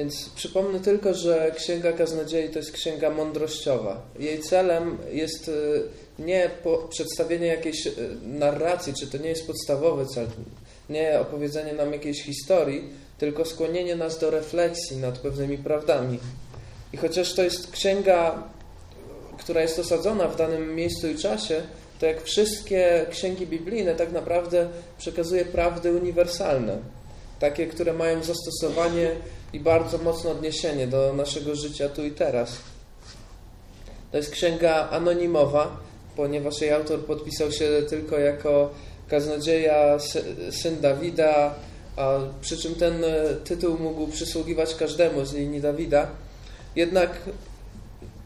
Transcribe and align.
Więc 0.00 0.28
przypomnę 0.28 0.80
tylko, 0.80 1.14
że 1.14 1.52
Księga 1.56 1.92
Kaznodziei 1.92 2.48
to 2.48 2.58
jest 2.58 2.72
księga 2.72 3.10
mądrościowa. 3.10 4.02
Jej 4.18 4.40
celem 4.40 4.98
jest 5.12 5.48
y, 5.48 5.82
nie 6.18 6.50
przedstawienie 6.90 7.46
jakiejś 7.46 7.86
y, 7.86 7.92
narracji, 8.22 8.94
czy 9.00 9.06
to 9.06 9.18
nie 9.18 9.28
jest 9.28 9.46
podstawowy 9.46 10.06
cel, 10.06 10.26
nie 10.90 11.20
opowiedzenie 11.20 11.72
nam 11.72 11.92
jakiejś 11.92 12.22
historii, 12.22 12.88
tylko 13.18 13.44
skłonienie 13.44 13.96
nas 13.96 14.18
do 14.18 14.30
refleksji 14.30 14.96
nad 14.96 15.18
pewnymi 15.18 15.58
prawdami. 15.58 16.18
I 16.92 16.96
chociaż 16.96 17.34
to 17.34 17.42
jest 17.42 17.70
księga, 17.70 18.42
która 19.38 19.60
jest 19.60 19.78
osadzona 19.78 20.28
w 20.28 20.36
danym 20.36 20.74
miejscu 20.74 21.08
i 21.08 21.18
czasie, 21.18 21.62
to 21.98 22.06
jak 22.06 22.22
wszystkie 22.22 23.06
księgi 23.10 23.46
biblijne 23.46 23.94
tak 23.94 24.12
naprawdę 24.12 24.68
przekazuje 24.98 25.44
prawdy 25.44 25.92
uniwersalne. 25.92 26.78
Takie, 27.40 27.66
które 27.66 27.92
mają 27.92 28.22
zastosowanie 28.22 29.10
i 29.52 29.60
bardzo 29.60 29.98
mocne 29.98 30.30
odniesienie 30.30 30.86
do 30.86 31.12
naszego 31.12 31.54
życia 31.54 31.88
tu 31.88 32.04
i 32.04 32.10
teraz. 32.10 32.56
To 34.10 34.16
jest 34.16 34.30
księga 34.30 34.88
anonimowa, 34.90 35.76
ponieważ 36.16 36.60
jej 36.60 36.72
autor 36.72 37.04
podpisał 37.04 37.52
się 37.52 37.68
tylko 37.88 38.18
jako 38.18 38.70
kaznodzieja, 39.08 39.98
syn 40.50 40.80
Dawida, 40.80 41.54
a 41.96 42.18
przy 42.40 42.58
czym 42.58 42.74
ten 42.74 43.04
e, 43.04 43.34
tytuł 43.44 43.78
mógł 43.78 44.06
przysługiwać 44.06 44.74
każdemu 44.74 45.24
z 45.24 45.32
linii 45.34 45.60
Dawida. 45.60 46.06
Jednak 46.76 47.10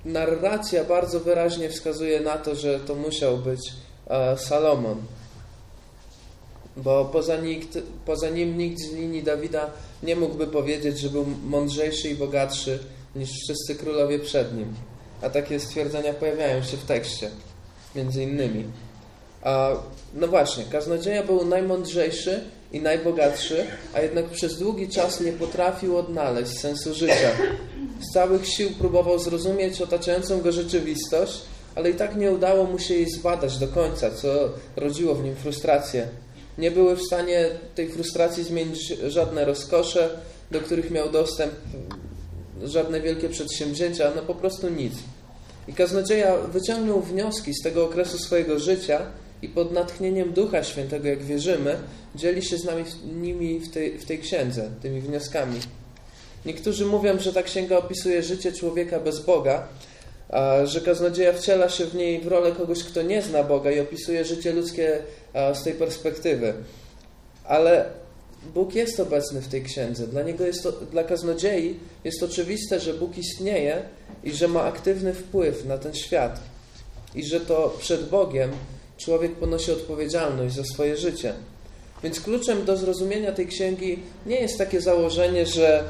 narracja 0.04 0.84
bardzo 0.84 1.20
wyraźnie 1.20 1.68
wskazuje 1.68 2.20
na 2.20 2.38
to, 2.38 2.54
że 2.54 2.80
to 2.80 2.95
musiał 2.95 3.38
być 3.38 3.60
e, 4.06 4.38
Salomon. 4.38 5.02
Bo 6.77 7.05
poza, 7.05 7.37
nikt, 7.37 7.78
poza 8.06 8.28
nim 8.28 8.59
nikt 8.59 8.80
z 8.80 8.92
linii 8.92 9.23
Dawida 9.23 9.70
nie 10.02 10.16
mógłby 10.16 10.46
powiedzieć, 10.46 10.98
że 10.98 11.09
był 11.09 11.27
mądrzejszy 11.45 12.09
i 12.09 12.15
bogatszy 12.15 12.78
niż 13.16 13.30
wszyscy 13.30 13.74
królowie 13.74 14.18
przed 14.18 14.57
nim. 14.57 14.74
A 15.23 15.30
takie 15.30 15.60
stwierdzenia 15.60 16.15
pojawiają 16.15 16.62
się 16.62 16.76
w 16.76 16.84
tekście, 16.84 17.30
między 17.95 18.23
innymi. 18.23 18.65
A, 19.43 19.71
no 20.15 20.29
właśnie, 20.29 20.65
kaznodzieja 20.65 21.23
był 21.23 21.45
najmądrzejszy 21.45 22.40
i 22.73 22.80
najbogatszy, 22.80 23.66
a 23.95 24.01
jednak 24.01 24.24
przez 24.24 24.59
długi 24.59 24.88
czas 24.88 25.21
nie 25.21 25.32
potrafił 25.32 25.96
odnaleźć 25.96 26.59
sensu 26.59 26.95
życia. 26.95 27.30
Z 28.01 28.12
całych 28.12 28.49
sił 28.49 28.71
próbował 28.71 29.18
zrozumieć 29.18 29.80
otaczającą 29.80 30.40
go 30.40 30.52
rzeczywistość, 30.52 31.40
ale 31.74 31.90
i 31.90 31.95
tak 31.95 32.16
nie 32.16 32.30
udało 32.30 32.65
mu 32.65 32.79
się 32.79 32.95
jej 32.95 33.10
zbadać 33.10 33.59
do 33.59 33.68
końca, 33.68 34.10
co 34.10 34.29
rodziło 34.77 35.15
w 35.15 35.24
nim 35.24 35.37
frustrację. 35.37 36.09
Nie 36.59 36.71
były 36.71 36.97
w 36.97 37.02
stanie 37.02 37.47
tej 37.74 37.88
frustracji 37.88 38.45
zmienić 38.45 38.87
żadne 38.87 39.45
rozkosze, 39.45 40.10
do 40.51 40.61
których 40.61 40.91
miał 40.91 41.11
dostęp, 41.11 41.52
żadne 42.65 43.01
wielkie 43.01 43.29
przedsięwzięcia, 43.29 44.13
no 44.16 44.23
po 44.23 44.35
prostu 44.35 44.69
nic. 44.69 44.93
I 45.69 45.73
kaznodzieja 45.73 46.37
wyciągnął 46.37 47.01
wnioski 47.01 47.55
z 47.55 47.63
tego 47.63 47.85
okresu 47.85 48.19
swojego 48.19 48.59
życia 48.59 49.01
i 49.43 49.49
pod 49.49 49.73
natchnieniem 49.73 50.33
Ducha 50.33 50.65
Świętego, 50.65 51.09
jak 51.09 51.23
wierzymy, 51.23 51.77
dzieli 52.15 52.45
się 52.45 52.59
z 52.59 52.65
nami 52.65 52.85
nimi 53.21 53.61
w 53.61 53.71
tej, 53.71 53.99
w 53.99 54.05
tej 54.05 54.18
księdze, 54.18 54.71
tymi 54.83 55.01
wnioskami. 55.01 55.61
Niektórzy 56.46 56.87
mówią, 56.87 57.18
że 57.18 57.33
ta 57.33 57.43
księga 57.43 57.79
opisuje 57.79 58.23
życie 58.23 58.52
człowieka 58.52 59.01
bez 59.01 59.21
Boga, 59.24 59.68
że 60.65 60.80
kaznodzieja 60.80 61.32
wciela 61.32 61.68
się 61.68 61.85
w 61.85 61.95
niej 61.95 62.21
w 62.21 62.27
rolę 62.27 62.52
kogoś, 62.52 62.85
kto 62.85 63.02
nie 63.02 63.23
zna 63.23 63.43
Boga 63.43 63.71
i 63.71 63.80
opisuje 63.80 64.25
życie 64.25 64.53
ludzkie 64.53 64.99
z 65.54 65.62
tej 65.62 65.72
perspektywy. 65.72 66.54
Ale 67.44 67.87
Bóg 68.55 68.75
jest 68.75 69.00
obecny 69.00 69.41
w 69.41 69.49
tej 69.49 69.62
księdze. 69.62 70.06
Dla 70.06 70.22
niego 70.22 70.47
jest 70.47 70.62
to, 70.62 70.72
dla 70.72 71.05
kaznodziei 71.05 71.81
jest 72.05 72.22
oczywiste, 72.22 72.81
że 72.81 72.94
Bóg 72.94 73.19
istnieje 73.19 73.82
i 74.25 74.32
że 74.32 74.49
ma 74.49 74.62
aktywny 74.62 75.15
wpływ 75.15 75.65
na 75.65 75.78
ten 75.78 75.94
świat. 75.94 76.41
I 77.15 77.25
że 77.25 77.41
to 77.41 77.77
przed 77.78 78.09
Bogiem 78.09 78.51
człowiek 78.99 79.33
ponosi 79.33 79.72
odpowiedzialność 79.72 80.55
za 80.55 80.65
swoje 80.65 80.97
życie. 80.97 81.34
Więc 82.03 82.21
kluczem 82.21 82.65
do 82.65 82.77
zrozumienia 82.77 83.33
tej 83.33 83.47
księgi 83.47 83.99
nie 84.27 84.41
jest 84.41 84.59
takie 84.59 84.81
założenie, 84.81 85.47
że 85.47 85.84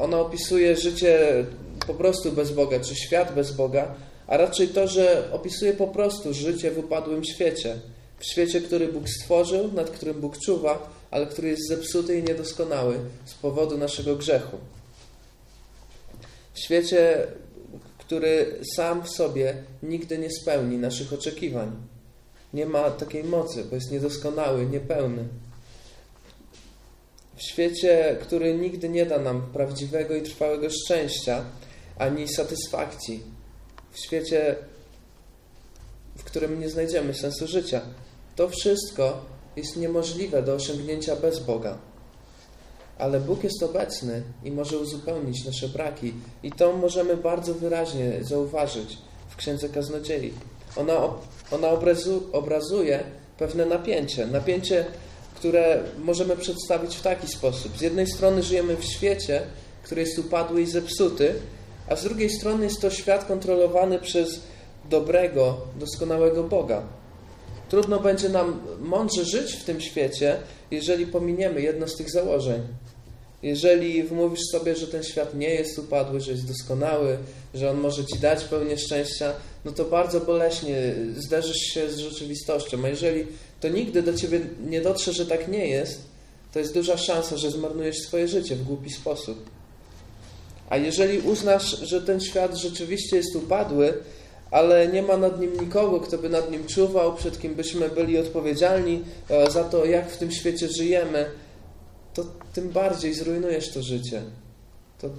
ona 0.00 0.20
opisuje 0.20 0.76
życie 0.76 1.44
po 1.86 1.94
prostu 1.94 2.32
bez 2.32 2.52
Boga, 2.52 2.80
czy 2.80 2.94
świat 2.94 3.34
bez 3.34 3.52
Boga, 3.52 3.94
a 4.26 4.36
raczej 4.36 4.68
to, 4.68 4.88
że 4.88 5.28
opisuje 5.32 5.72
po 5.72 5.86
prostu 5.86 6.34
życie 6.34 6.70
w 6.70 6.78
upadłym 6.78 7.24
świecie. 7.24 7.76
W 8.18 8.26
świecie, 8.26 8.60
który 8.60 8.88
Bóg 8.88 9.08
stworzył, 9.08 9.72
nad 9.72 9.90
którym 9.90 10.20
Bóg 10.20 10.38
czuwa, 10.38 10.90
ale 11.10 11.26
który 11.26 11.48
jest 11.48 11.68
zepsuty 11.68 12.18
i 12.18 12.22
niedoskonały 12.22 12.98
z 13.24 13.34
powodu 13.34 13.78
naszego 13.78 14.16
grzechu. 14.16 14.56
W 16.54 16.58
świecie, 16.58 17.26
który 17.98 18.60
sam 18.74 19.02
w 19.02 19.10
sobie 19.10 19.54
nigdy 19.82 20.18
nie 20.18 20.30
spełni 20.30 20.78
naszych 20.78 21.12
oczekiwań. 21.12 21.72
Nie 22.54 22.66
ma 22.66 22.90
takiej 22.90 23.24
mocy, 23.24 23.64
bo 23.64 23.74
jest 23.74 23.90
niedoskonały, 23.90 24.66
niepełny. 24.66 25.24
W 27.36 27.42
świecie, 27.42 28.16
który 28.22 28.54
nigdy 28.54 28.88
nie 28.88 29.06
da 29.06 29.18
nam 29.18 29.42
prawdziwego 29.52 30.14
i 30.14 30.22
trwałego 30.22 30.68
szczęścia 30.70 31.44
ani 31.98 32.28
satysfakcji. 32.28 33.22
W 33.92 33.98
świecie, 33.98 34.56
w 36.16 36.24
którym 36.24 36.60
nie 36.60 36.68
znajdziemy 36.68 37.14
sensu 37.14 37.46
życia. 37.46 37.80
To 38.36 38.48
wszystko 38.48 39.24
jest 39.56 39.76
niemożliwe 39.76 40.42
do 40.42 40.54
osiągnięcia 40.54 41.16
bez 41.16 41.38
Boga. 41.38 41.78
Ale 42.98 43.20
Bóg 43.20 43.44
jest 43.44 43.62
obecny 43.62 44.22
i 44.44 44.50
może 44.50 44.78
uzupełnić 44.78 45.44
nasze 45.44 45.68
braki. 45.68 46.14
I 46.42 46.52
to 46.52 46.72
możemy 46.72 47.16
bardzo 47.16 47.54
wyraźnie 47.54 48.18
zauważyć 48.20 48.98
w 49.28 49.36
Księdze 49.36 49.68
Kaznodziei. 49.68 50.32
Ona, 50.76 51.08
ona 51.50 51.68
obrazu, 51.68 52.22
obrazuje 52.32 53.04
pewne 53.38 53.66
napięcie. 53.66 54.26
Napięcie, 54.26 54.84
które 55.36 55.82
możemy 55.98 56.36
przedstawić 56.36 56.96
w 56.96 57.02
taki 57.02 57.28
sposób. 57.28 57.78
Z 57.78 57.80
jednej 57.80 58.06
strony 58.06 58.42
żyjemy 58.42 58.76
w 58.76 58.84
świecie, 58.84 59.42
który 59.82 60.00
jest 60.00 60.18
upadły 60.18 60.62
i 60.62 60.66
zepsuty, 60.66 61.34
a 61.88 61.96
z 61.96 62.04
drugiej 62.04 62.30
strony 62.30 62.64
jest 62.64 62.80
to 62.80 62.90
świat 62.90 63.24
kontrolowany 63.24 63.98
przez 63.98 64.40
dobrego, 64.90 65.60
doskonałego 65.80 66.44
Boga. 66.44 66.82
Trudno 67.68 68.00
będzie 68.00 68.28
nam 68.28 68.60
mądrze 68.80 69.24
żyć 69.24 69.52
w 69.52 69.64
tym 69.64 69.80
świecie, 69.80 70.36
jeżeli 70.70 71.06
pominiemy 71.06 71.62
jedno 71.62 71.88
z 71.88 71.96
tych 71.96 72.10
założeń. 72.10 72.62
Jeżeli 73.42 74.02
wmówisz 74.02 74.46
sobie, 74.52 74.76
że 74.76 74.86
ten 74.86 75.02
świat 75.02 75.34
nie 75.34 75.50
jest 75.50 75.78
upadły, 75.78 76.20
że 76.20 76.32
jest 76.32 76.48
doskonały, 76.48 77.18
że 77.54 77.70
on 77.70 77.76
może 77.76 78.04
ci 78.04 78.18
dać 78.18 78.44
pełnię 78.44 78.78
szczęścia, 78.78 79.32
no 79.64 79.72
to 79.72 79.84
bardzo 79.84 80.20
boleśnie 80.20 80.94
zderzysz 81.16 81.56
się 81.56 81.90
z 81.90 81.98
rzeczywistością. 81.98 82.84
A 82.84 82.88
jeżeli 82.88 83.26
to 83.60 83.68
nigdy 83.68 84.02
do 84.02 84.14
ciebie 84.14 84.40
nie 84.66 84.80
dotrze, 84.80 85.12
że 85.12 85.26
tak 85.26 85.48
nie 85.48 85.68
jest, 85.68 86.00
to 86.52 86.58
jest 86.58 86.74
duża 86.74 86.96
szansa, 86.96 87.36
że 87.36 87.50
zmarnujesz 87.50 87.98
swoje 87.98 88.28
życie 88.28 88.56
w 88.56 88.64
głupi 88.64 88.90
sposób. 88.90 89.50
A 90.70 90.76
jeżeli 90.76 91.18
uznasz, 91.18 91.80
że 91.80 92.02
ten 92.02 92.20
świat 92.20 92.56
rzeczywiście 92.56 93.16
jest 93.16 93.36
upadły, 93.36 93.94
ale 94.50 94.88
nie 94.88 95.02
ma 95.02 95.16
nad 95.16 95.40
nim 95.40 95.60
nikogo, 95.60 96.00
kto 96.00 96.18
by 96.18 96.28
nad 96.28 96.50
nim 96.50 96.66
czuwał, 96.66 97.14
przed 97.14 97.40
kim 97.40 97.54
byśmy 97.54 97.88
byli 97.88 98.18
odpowiedzialni 98.18 99.02
e, 99.28 99.50
za 99.50 99.64
to, 99.64 99.84
jak 99.84 100.10
w 100.10 100.16
tym 100.16 100.32
świecie 100.32 100.68
żyjemy, 100.68 101.30
to 102.14 102.24
tym 102.52 102.68
bardziej 102.68 103.14
zrujnujesz 103.14 103.72
to 103.72 103.82
życie. 103.82 104.22
To 105.00 105.10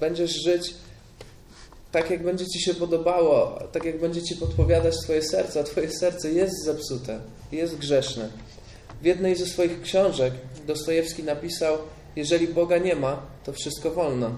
będziesz 0.00 0.42
żyć 0.44 0.74
tak, 1.92 2.10
jak 2.10 2.22
będzie 2.22 2.46
Ci 2.46 2.60
się 2.60 2.74
podobało, 2.74 3.58
tak, 3.72 3.84
jak 3.84 4.00
będzie 4.00 4.22
Ci 4.22 4.36
podpowiadać 4.36 4.94
Twoje 5.04 5.22
serce, 5.22 5.60
a 5.60 5.62
Twoje 5.62 5.90
serce 5.90 6.32
jest 6.32 6.64
zepsute, 6.64 7.20
jest 7.52 7.76
grzeszne. 7.76 8.28
W 9.02 9.04
jednej 9.04 9.36
ze 9.36 9.46
swoich 9.46 9.82
książek 9.82 10.34
Dostojewski 10.66 11.22
napisał, 11.22 11.78
jeżeli 12.16 12.48
Boga 12.48 12.78
nie 12.78 12.96
ma, 12.96 13.22
to 13.44 13.52
wszystko 13.52 13.90
wolno. 13.90 14.30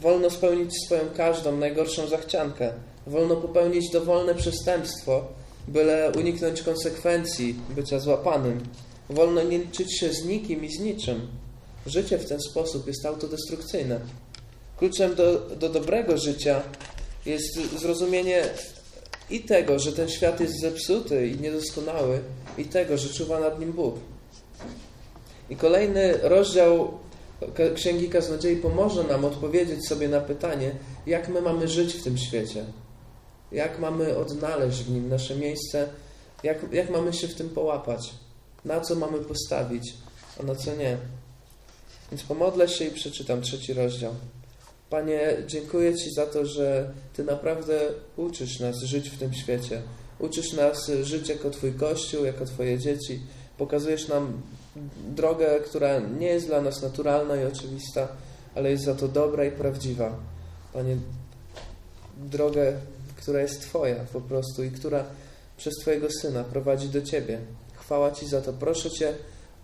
Wolno 0.00 0.30
spełnić 0.30 0.84
swoją 0.86 1.00
każdą 1.16 1.56
najgorszą 1.56 2.06
zachciankę. 2.06 2.72
Wolno 3.06 3.36
popełnić 3.36 3.90
dowolne 3.90 4.34
przestępstwo, 4.34 5.24
byle 5.68 6.12
uniknąć 6.18 6.62
konsekwencji 6.62 7.54
bycia 7.70 7.98
złapanym. 7.98 8.60
Wolno 9.10 9.42
nie 9.42 9.58
liczyć 9.58 9.98
się 9.98 10.12
z 10.12 10.24
nikim 10.24 10.64
i 10.64 10.72
z 10.72 10.80
niczym. 10.80 11.28
Życie 11.86 12.18
w 12.18 12.28
ten 12.28 12.40
sposób 12.40 12.86
jest 12.86 13.06
autodestrukcyjne. 13.06 14.00
Kluczem 14.78 15.14
do, 15.14 15.40
do 15.40 15.68
dobrego 15.68 16.18
życia 16.18 16.62
jest 17.26 17.78
zrozumienie 17.80 18.44
i 19.30 19.40
tego, 19.40 19.78
że 19.78 19.92
ten 19.92 20.08
świat 20.08 20.40
jest 20.40 20.60
zepsuty 20.60 21.28
i 21.28 21.40
niedoskonały, 21.40 22.20
i 22.58 22.64
tego, 22.64 22.98
że 22.98 23.08
czuwa 23.08 23.40
nad 23.40 23.60
nim 23.60 23.72
Bóg. 23.72 23.94
I 25.50 25.56
kolejny 25.56 26.18
rozdział 26.22 26.98
Księgi 27.74 28.08
Kaznodziei 28.08 28.56
pomoże 28.56 29.04
nam 29.04 29.24
odpowiedzieć 29.24 29.88
sobie 29.88 30.08
na 30.08 30.20
pytanie, 30.20 30.74
jak 31.06 31.28
my 31.28 31.40
mamy 31.40 31.68
żyć 31.68 31.94
w 31.94 32.02
tym 32.02 32.18
świecie, 32.18 32.64
jak 33.52 33.78
mamy 33.78 34.16
odnaleźć 34.16 34.82
w 34.82 34.90
nim 34.90 35.08
nasze 35.08 35.36
miejsce, 35.36 35.88
jak, 36.42 36.72
jak 36.72 36.90
mamy 36.90 37.12
się 37.12 37.28
w 37.28 37.34
tym 37.34 37.48
połapać, 37.48 38.14
na 38.64 38.80
co 38.80 38.94
mamy 38.94 39.18
postawić, 39.18 39.94
a 40.40 40.42
na 40.42 40.54
co 40.54 40.76
nie. 40.76 40.96
Więc 42.10 42.22
pomodlę 42.22 42.68
się 42.68 42.84
i 42.84 42.90
przeczytam 42.90 43.42
trzeci 43.42 43.72
rozdział. 43.72 44.14
Panie, 44.92 45.36
dziękuję 45.46 45.94
Ci 45.94 46.10
za 46.16 46.26
to, 46.26 46.46
że 46.46 46.92
Ty 47.12 47.24
naprawdę 47.24 47.80
uczysz 48.16 48.60
nas 48.60 48.82
żyć 48.82 49.10
w 49.10 49.18
tym 49.18 49.34
świecie. 49.34 49.82
Uczysz 50.18 50.52
nas 50.52 50.90
żyć 51.02 51.28
jako 51.28 51.50
Twój 51.50 51.72
Kościół, 51.72 52.24
jako 52.24 52.44
Twoje 52.44 52.78
dzieci. 52.78 53.20
Pokazujesz 53.58 54.08
nam 54.08 54.42
drogę, 55.08 55.60
która 55.64 55.98
nie 55.98 56.26
jest 56.26 56.46
dla 56.46 56.60
nas 56.60 56.82
naturalna 56.82 57.36
i 57.36 57.44
oczywista, 57.44 58.08
ale 58.54 58.70
jest 58.70 58.84
za 58.84 58.94
to 58.94 59.08
dobra 59.08 59.44
i 59.44 59.50
prawdziwa. 59.50 60.16
Panie, 60.72 60.96
drogę, 62.16 62.72
która 63.16 63.40
jest 63.40 63.60
Twoja 63.60 64.04
po 64.12 64.20
prostu 64.20 64.64
i 64.64 64.70
która 64.70 65.04
przez 65.56 65.74
Twojego 65.74 66.08
Syna 66.20 66.44
prowadzi 66.44 66.88
do 66.88 67.02
Ciebie. 67.02 67.38
Chwała 67.74 68.10
Ci 68.10 68.28
za 68.28 68.40
to. 68.40 68.52
Proszę 68.52 68.90
Cię, 68.90 69.14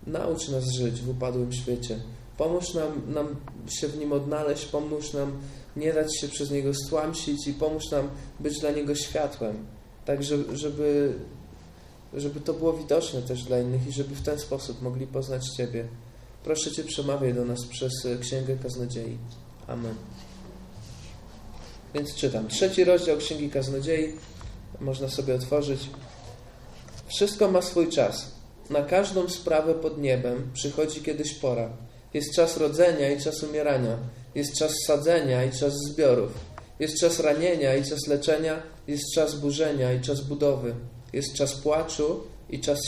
naucz 0.07 0.49
nas 0.49 0.63
żyć 0.71 1.01
w 1.01 1.09
upadłym 1.09 1.53
świecie. 1.53 1.99
Pomóż 2.39 2.73
nam, 2.73 3.13
nam 3.13 3.35
się 3.69 3.87
w 3.87 3.97
nim 3.97 4.13
odnaleźć, 4.13 4.65
pomóż 4.65 5.13
nam 5.13 5.31
nie 5.75 5.93
dać 5.93 6.19
się 6.19 6.27
przez 6.27 6.51
niego 6.51 6.73
stłamsić 6.73 7.47
i 7.47 7.53
pomóż 7.53 7.91
nam 7.91 8.09
być 8.39 8.59
dla 8.59 8.71
niego 8.71 8.95
światłem. 8.95 9.65
Tak, 10.05 10.23
żeby, 10.23 11.13
żeby 12.13 12.39
to 12.39 12.53
było 12.53 12.73
widoczne 12.73 13.21
też 13.21 13.43
dla 13.43 13.59
innych 13.59 13.87
i 13.87 13.91
żeby 13.91 14.15
w 14.15 14.21
ten 14.21 14.39
sposób 14.39 14.81
mogli 14.81 15.07
poznać 15.07 15.49
Ciebie. 15.57 15.87
Proszę 16.43 16.71
Cię, 16.71 16.83
przemawiaj 16.83 17.33
do 17.33 17.45
nas 17.45 17.65
przez 17.65 17.91
Księgę 18.21 18.57
Kaznodziei. 18.63 19.17
Amen. 19.67 19.95
Więc 21.93 22.15
czytam. 22.15 22.47
Trzeci 22.47 22.83
rozdział 22.83 23.17
Księgi 23.17 23.49
Kaznodziei. 23.49 24.13
Można 24.81 25.09
sobie 25.09 25.35
otworzyć. 25.35 25.89
Wszystko 27.07 27.51
ma 27.51 27.61
swój 27.61 27.89
czas. 27.89 28.31
Na 28.69 28.81
każdą 28.81 29.29
sprawę 29.29 29.73
pod 29.73 29.97
niebem 30.01 30.49
przychodzi 30.53 31.01
kiedyś 31.01 31.33
pora. 31.33 31.88
Jest 32.13 32.35
czas 32.35 32.57
rodzenia 32.57 33.11
i 33.11 33.21
czas 33.21 33.43
umierania. 33.43 33.97
Jest 34.35 34.53
czas 34.53 34.71
sadzenia 34.87 35.43
i 35.43 35.51
czas 35.51 35.73
zbiorów. 35.73 36.31
Jest 36.79 36.99
czas 36.99 37.19
ranienia 37.19 37.75
i 37.75 37.83
czas 37.83 38.07
leczenia. 38.07 38.63
Jest 38.87 39.03
czas 39.15 39.35
burzenia 39.35 39.93
i 39.93 40.01
czas 40.01 40.21
budowy. 40.21 40.75
Jest 41.13 41.33
czas 41.33 41.53
płaczu 41.53 42.23
i 42.49 42.59
czas 42.59 42.79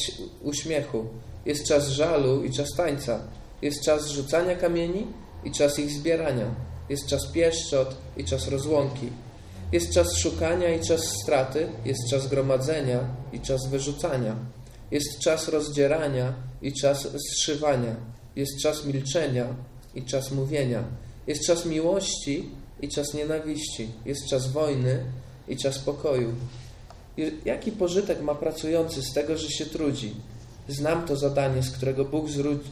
uśmiechu. 0.42 1.06
Jest 1.46 1.68
czas 1.68 1.88
żalu 1.88 2.44
i 2.44 2.52
czas 2.52 2.68
tańca. 2.78 3.20
Jest 3.62 3.84
czas 3.84 4.08
rzucania 4.08 4.56
kamieni 4.56 5.08
i 5.44 5.52
czas 5.52 5.80
ich 5.80 5.92
zbierania. 5.92 6.46
Jest 6.90 7.08
czas 7.08 7.28
pieszczot 7.34 7.96
i 8.18 8.26
czas 8.26 8.48
rozłąki. 8.48 9.10
Jest 9.72 9.94
czas 9.94 10.18
szukania 10.18 10.70
i 10.76 10.80
czas 10.80 11.02
straty. 11.24 11.68
Jest 11.86 12.10
czas 12.10 12.28
gromadzenia 12.28 13.00
i 13.34 13.40
czas 13.40 13.68
wyrzucania. 13.68 14.36
Jest 14.92 15.20
czas 15.20 15.48
rozdzierania 15.48 16.34
i 16.62 16.74
czas 16.74 17.08
zszywania. 17.32 17.96
Jest 18.36 18.60
czas 18.62 18.86
milczenia 18.86 19.48
i 19.96 20.04
czas 20.04 20.32
mówienia. 20.32 20.84
Jest 21.28 21.46
czas 21.46 21.66
miłości 21.66 22.50
i 22.82 22.90
czas 22.90 23.14
nienawiści. 23.14 23.88
Jest 24.06 24.28
czas 24.28 24.48
wojny 24.48 25.04
i 25.48 25.58
czas 25.58 25.80
pokoju. 25.80 26.34
Jaki 27.46 27.72
pożytek 27.72 28.22
ma 28.22 28.36
pracujący 28.36 29.02
z 29.02 29.14
tego, 29.14 29.38
że 29.38 29.50
się 29.50 29.66
trudzi? 29.66 30.16
Znam 30.68 31.06
to 31.06 31.16
zadanie, 31.16 31.64
z 31.64 31.72
którego 31.72 32.06
Bóg 32.06 32.26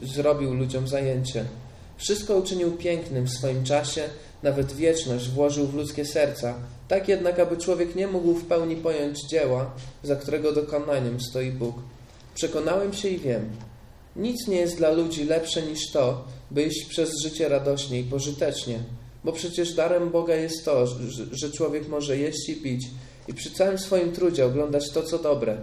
zrobił 0.03 0.53
ludziom 0.53 0.87
zajęcie. 0.87 1.45
Wszystko 1.97 2.35
uczynił 2.35 2.71
pięknym 2.71 3.25
w 3.25 3.29
swoim 3.29 3.63
czasie, 3.63 4.03
nawet 4.43 4.73
wieczność 4.73 5.29
włożył 5.29 5.67
w 5.67 5.75
ludzkie 5.75 6.05
serca, 6.05 6.55
tak 6.87 7.07
jednak, 7.07 7.39
aby 7.39 7.57
człowiek 7.57 7.95
nie 7.95 8.07
mógł 8.07 8.33
w 8.33 8.45
pełni 8.45 8.75
pojąć 8.75 9.27
dzieła, 9.29 9.71
za 10.03 10.15
którego 10.15 10.51
dokonaniem 10.51 11.21
stoi 11.21 11.51
Bóg. 11.51 11.75
Przekonałem 12.35 12.93
się 12.93 13.09
i 13.09 13.19
wiem, 13.19 13.49
nic 14.15 14.47
nie 14.47 14.57
jest 14.57 14.77
dla 14.77 14.91
ludzi 14.91 15.25
lepsze 15.25 15.61
niż 15.61 15.91
to, 15.91 16.27
by 16.51 16.63
iść 16.63 16.85
przez 16.85 17.21
życie 17.23 17.49
radośnie 17.49 17.99
i 17.99 18.03
pożytecznie, 18.03 18.79
bo 19.23 19.31
przecież 19.31 19.73
darem 19.73 20.09
Boga 20.09 20.35
jest 20.35 20.65
to, 20.65 20.87
że 21.31 21.51
człowiek 21.51 21.87
może 21.87 22.17
jeść 22.17 22.49
i 22.49 22.55
pić 22.55 22.87
i 23.27 23.33
przy 23.33 23.51
całym 23.51 23.77
swoim 23.77 24.11
trudzie 24.11 24.45
oglądać 24.45 24.91
to, 24.91 25.03
co 25.03 25.19
dobre. 25.19 25.57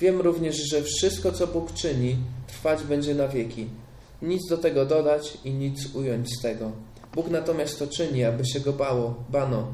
Wiem 0.00 0.20
również, 0.20 0.56
że 0.56 0.82
wszystko, 0.82 1.32
co 1.32 1.46
Bóg 1.46 1.72
czyni, 1.72 2.16
trwać 2.46 2.82
będzie 2.82 3.14
na 3.14 3.28
wieki. 3.28 3.66
Nic 4.22 4.48
do 4.48 4.58
tego 4.58 4.86
dodać 4.86 5.38
i 5.44 5.50
nic 5.50 5.94
ująć 5.94 6.28
z 6.38 6.42
tego. 6.42 6.72
Bóg 7.14 7.30
natomiast 7.30 7.78
to 7.78 7.86
czyni, 7.86 8.24
aby 8.24 8.46
się 8.46 8.60
go 8.60 8.72
bało, 8.72 9.14
bano. 9.30 9.68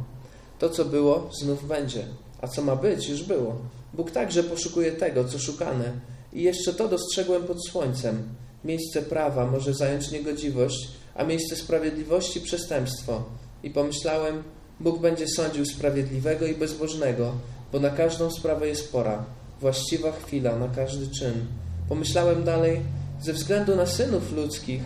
To, 0.58 0.70
co 0.70 0.84
było, 0.84 1.30
znów 1.40 1.68
będzie, 1.68 2.04
a 2.40 2.48
co 2.48 2.62
ma 2.62 2.76
być, 2.76 3.08
już 3.08 3.22
było. 3.22 3.56
Bóg 3.94 4.10
także 4.10 4.44
poszukuje 4.44 4.92
tego, 4.92 5.24
co 5.24 5.38
szukane, 5.38 5.92
i 6.32 6.42
jeszcze 6.42 6.74
to 6.74 6.88
dostrzegłem 6.88 7.42
pod 7.42 7.66
słońcem. 7.66 8.22
Miejsce 8.64 9.02
prawa 9.02 9.46
może 9.46 9.74
zająć 9.74 10.10
niegodziwość, 10.10 10.88
a 11.14 11.24
miejsce 11.24 11.56
sprawiedliwości 11.56 12.40
przestępstwo. 12.40 13.24
I 13.62 13.70
pomyślałem, 13.70 14.42
Bóg 14.80 15.00
będzie 15.00 15.28
sądził 15.28 15.66
sprawiedliwego 15.66 16.46
i 16.46 16.54
bezbożnego, 16.54 17.32
bo 17.72 17.80
na 17.80 17.90
każdą 17.90 18.30
sprawę 18.30 18.68
jest 18.68 18.92
pora, 18.92 19.24
właściwa 19.60 20.12
chwila 20.12 20.56
na 20.56 20.68
każdy 20.68 21.06
czyn. 21.06 21.46
Pomyślałem 21.88 22.44
dalej, 22.44 22.80
ze 23.22 23.32
względu 23.32 23.76
na 23.76 23.86
synów 23.86 24.32
ludzkich, 24.32 24.82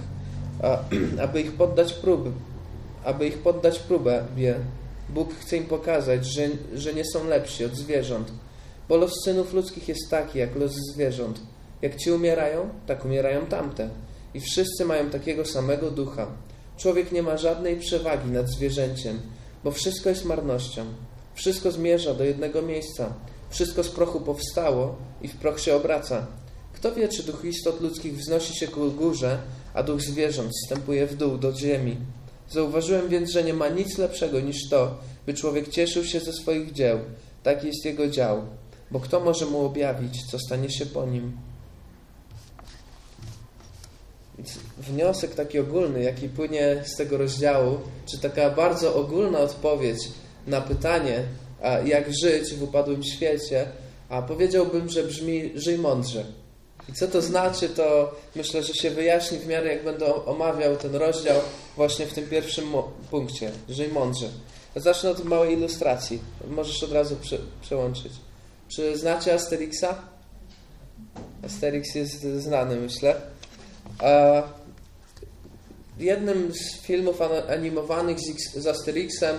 a, 0.62 0.78
aby 1.24 1.40
ich 1.40 1.52
poddać 1.52 1.92
próby, 1.92 2.30
aby 3.04 3.26
ich 3.26 3.38
poddać 3.38 3.78
próbę, 3.78 4.24
Bóg 5.08 5.34
chce 5.34 5.56
im 5.56 5.64
pokazać, 5.64 6.26
że, 6.26 6.48
że 6.74 6.94
nie 6.94 7.04
są 7.04 7.24
lepsi 7.24 7.64
od 7.64 7.74
zwierząt, 7.74 8.32
bo 8.88 8.96
los 8.96 9.12
synów 9.24 9.54
ludzkich 9.54 9.88
jest 9.88 10.10
taki, 10.10 10.38
jak 10.38 10.56
los 10.56 10.72
zwierząt. 10.72 11.40
Jak 11.82 11.96
ci 11.96 12.10
umierają, 12.10 12.68
tak 12.86 13.04
umierają 13.04 13.46
tamte. 13.46 13.88
I 14.34 14.40
wszyscy 14.40 14.84
mają 14.84 15.10
takiego 15.10 15.44
samego 15.44 15.90
ducha. 15.90 16.26
Człowiek 16.76 17.12
nie 17.12 17.22
ma 17.22 17.36
żadnej 17.36 17.76
przewagi 17.76 18.30
nad 18.30 18.48
zwierzęciem, 18.48 19.20
bo 19.64 19.70
wszystko 19.70 20.08
jest 20.08 20.24
marnością. 20.24 20.84
Wszystko 21.34 21.72
zmierza 21.72 22.14
do 22.14 22.24
jednego 22.24 22.62
miejsca. 22.62 23.14
Wszystko 23.50 23.82
z 23.82 23.88
prochu 23.88 24.20
powstało 24.20 24.96
i 25.22 25.28
w 25.28 25.36
proch 25.36 25.60
się 25.60 25.76
obraca. 25.76 26.26
Kto 26.72 26.94
wie, 26.94 27.08
czy 27.08 27.22
duch 27.22 27.44
istot 27.44 27.80
ludzkich 27.80 28.16
wznosi 28.16 28.56
się 28.56 28.68
ku 28.68 28.92
górze, 28.92 29.38
a 29.74 29.82
duch 29.82 30.00
zwierząt 30.00 30.52
wstępuje 30.52 31.06
w 31.06 31.16
dół 31.16 31.38
do 31.38 31.56
ziemi. 31.56 31.96
Zauważyłem 32.50 33.08
więc, 33.08 33.30
że 33.30 33.44
nie 33.44 33.54
ma 33.54 33.68
nic 33.68 33.98
lepszego 33.98 34.40
niż 34.40 34.68
to, 34.70 34.98
by 35.26 35.34
człowiek 35.34 35.68
cieszył 35.68 36.04
się 36.04 36.20
ze 36.20 36.32
swoich 36.32 36.72
dzieł. 36.72 36.98
Taki 37.42 37.66
jest 37.66 37.84
jego 37.84 38.08
dział 38.08 38.42
bo 38.90 39.00
kto 39.00 39.20
może 39.20 39.46
mu 39.46 39.66
objawić, 39.66 40.30
co 40.30 40.38
stanie 40.38 40.70
się 40.70 40.86
po 40.86 41.06
nim? 41.06 41.36
Wniosek 44.78 45.34
taki 45.34 45.58
ogólny, 45.58 46.02
jaki 46.02 46.28
płynie 46.28 46.82
z 46.86 46.96
tego 46.96 47.16
rozdziału, 47.16 47.78
czy 48.06 48.18
taka 48.18 48.50
bardzo 48.50 48.94
ogólna 48.94 49.38
odpowiedź 49.38 49.98
na 50.46 50.60
pytanie, 50.60 51.22
jak 51.84 52.06
żyć 52.22 52.54
w 52.54 52.62
upadłym 52.62 53.02
świecie, 53.04 53.66
a 54.08 54.22
powiedziałbym, 54.22 54.88
że 54.88 55.02
brzmi 55.02 55.52
żyj 55.54 55.78
mądrze. 55.78 56.24
I 56.88 56.92
co 56.92 57.08
to 57.08 57.22
znaczy, 57.22 57.68
to 57.68 58.14
myślę, 58.36 58.62
że 58.62 58.74
się 58.74 58.90
wyjaśni 58.90 59.38
w 59.38 59.46
miarę 59.46 59.74
jak 59.74 59.84
będę 59.84 60.14
omawiał 60.24 60.76
ten 60.76 60.94
rozdział 60.94 61.40
właśnie 61.76 62.06
w 62.06 62.14
tym 62.14 62.28
pierwszym 62.28 62.64
punkcie. 63.10 63.50
Żyj 63.68 63.88
mądrze. 63.88 64.28
Zacznę 64.76 65.10
od 65.10 65.24
małej 65.24 65.52
ilustracji. 65.52 66.18
Możesz 66.48 66.82
od 66.82 66.92
razu 66.92 67.16
prze 67.16 67.38
przełączyć. 67.62 68.12
Czy 68.68 68.98
znacie 68.98 69.34
Asterixa? 69.34 69.94
Asterix 71.44 71.94
jest 71.94 72.22
znany, 72.22 72.76
myślę. 72.76 73.20
Jednym 75.98 76.52
z 76.54 76.76
filmów 76.80 77.18
animowanych 77.48 78.16
z 78.54 78.66
Asterixem 78.66 79.36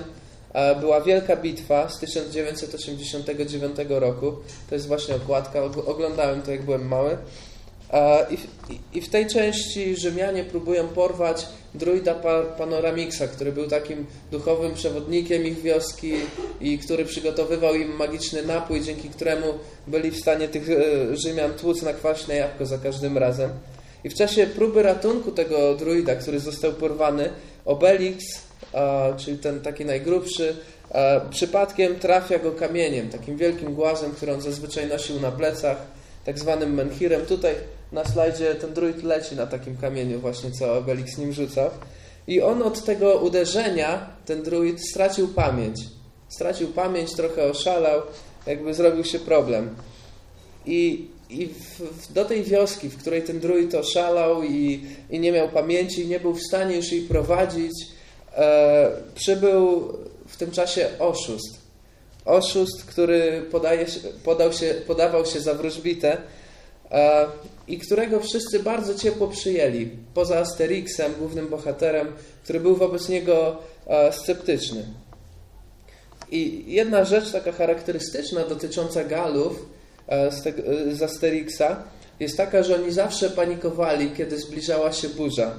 była 0.79 1.01
Wielka 1.01 1.35
Bitwa 1.35 1.89
z 1.89 1.99
1989 1.99 3.77
roku. 3.89 4.35
To 4.69 4.75
jest 4.75 4.87
właśnie 4.87 5.15
okładka. 5.15 5.63
Oglądałem 5.63 6.41
to, 6.41 6.51
jak 6.51 6.63
byłem 6.63 6.87
mały. 6.87 7.17
I 8.29 8.37
w, 8.37 8.47
I 8.93 9.01
w 9.01 9.09
tej 9.09 9.27
części 9.27 9.95
Rzymianie 9.95 10.43
próbują 10.43 10.87
porwać 10.87 11.45
druida 11.73 12.15
Panoramixa, 12.57 13.27
który 13.27 13.51
był 13.51 13.67
takim 13.67 14.05
duchowym 14.31 14.73
przewodnikiem 14.73 15.45
ich 15.45 15.61
wioski 15.61 16.13
i 16.61 16.77
który 16.77 17.05
przygotowywał 17.05 17.75
im 17.75 17.95
magiczny 17.95 18.45
napój, 18.45 18.81
dzięki 18.81 19.09
któremu 19.09 19.45
byli 19.87 20.11
w 20.11 20.17
stanie 20.17 20.47
tych 20.47 20.69
e, 20.69 21.17
Rzymian 21.17 21.53
tłuc 21.53 21.81
na 21.81 21.93
kwaśne 21.93 22.35
jabłko 22.35 22.65
za 22.65 22.77
każdym 22.77 23.17
razem. 23.17 23.49
I 24.03 24.09
w 24.09 24.13
czasie 24.13 24.47
próby 24.47 24.83
ratunku 24.83 25.31
tego 25.31 25.75
druida, 25.75 26.15
który 26.15 26.39
został 26.39 26.73
porwany, 26.73 27.29
Obelix, 27.65 28.25
czyli 29.17 29.37
ten 29.37 29.61
taki 29.61 29.85
najgrubszy, 29.85 30.55
przypadkiem 31.29 31.95
trafia 31.95 32.39
go 32.39 32.51
kamieniem, 32.51 33.09
takim 33.09 33.37
wielkim 33.37 33.73
głazem, 33.73 34.11
który 34.11 34.33
on 34.33 34.41
zazwyczaj 34.41 34.87
nosił 34.87 35.19
na 35.19 35.31
plecach, 35.31 35.77
tak 36.27 36.39
zwanym 36.39 36.73
menhirem. 36.73 37.25
Tutaj 37.25 37.55
na 37.91 38.05
slajdzie 38.05 38.55
ten 38.55 38.73
druid 38.73 39.03
leci 39.03 39.35
na 39.35 39.47
takim 39.47 39.77
kamieniu 39.77 40.19
właśnie, 40.19 40.51
co 40.51 40.77
Obelix 40.77 41.17
nim 41.17 41.33
rzucał. 41.33 41.69
I 42.27 42.41
on 42.41 42.61
od 42.61 42.85
tego 42.85 43.17
uderzenia, 43.17 44.09
ten 44.25 44.43
druid 44.43 44.89
stracił 44.89 45.27
pamięć. 45.27 45.79
Stracił 46.29 46.67
pamięć, 46.67 47.13
trochę 47.13 47.43
oszalał, 47.43 48.01
jakby 48.47 48.73
zrobił 48.73 49.03
się 49.03 49.19
problem. 49.19 49.75
I 50.65 51.07
i 51.29 51.47
w, 51.47 51.79
w, 51.79 52.13
do 52.13 52.25
tej 52.25 52.43
wioski, 52.43 52.89
w 52.89 52.97
której 52.97 53.21
ten 53.23 53.39
druid 53.39 53.75
oszalał 53.75 54.43
i, 54.43 54.85
i 55.09 55.19
nie 55.19 55.31
miał 55.31 55.49
pamięci, 55.49 56.07
nie 56.07 56.19
był 56.19 56.33
w 56.33 56.43
stanie 56.43 56.75
już 56.75 56.91
jej 56.91 57.01
prowadzić, 57.01 57.73
e, 58.35 58.91
przybył 59.15 59.93
w 60.27 60.37
tym 60.37 60.51
czasie 60.51 60.89
oszust. 60.99 61.66
Oszust, 62.27 62.85
który 62.85 63.45
podaje, 63.51 63.85
podał 64.23 64.53
się, 64.53 64.73
podawał 64.87 65.25
się 65.25 65.39
za 65.39 65.53
wróżbitę 65.53 66.17
e, 66.91 67.25
i 67.67 67.77
którego 67.77 68.19
wszyscy 68.19 68.59
bardzo 68.59 68.95
ciepło 68.95 69.27
przyjęli, 69.27 69.89
poza 70.13 70.39
Asterixem, 70.39 71.13
głównym 71.19 71.47
bohaterem, 71.47 72.07
który 72.43 72.59
był 72.59 72.75
wobec 72.75 73.09
niego 73.09 73.57
e, 73.87 74.13
sceptyczny. 74.13 74.85
I 76.31 76.63
jedna 76.67 77.05
rzecz 77.05 77.31
taka 77.31 77.51
charakterystyczna 77.51 78.43
dotycząca 78.43 79.03
Galów 79.03 79.65
e, 80.07 80.31
z, 80.31 80.41
te, 80.43 80.49
e, 80.49 80.95
z 80.95 81.01
Asterixa 81.01 81.83
jest 82.19 82.37
taka, 82.37 82.63
że 82.63 82.75
oni 82.75 82.91
zawsze 82.91 83.29
panikowali, 83.29 84.11
kiedy 84.11 84.39
zbliżała 84.39 84.93
się 84.93 85.09
burza, 85.09 85.53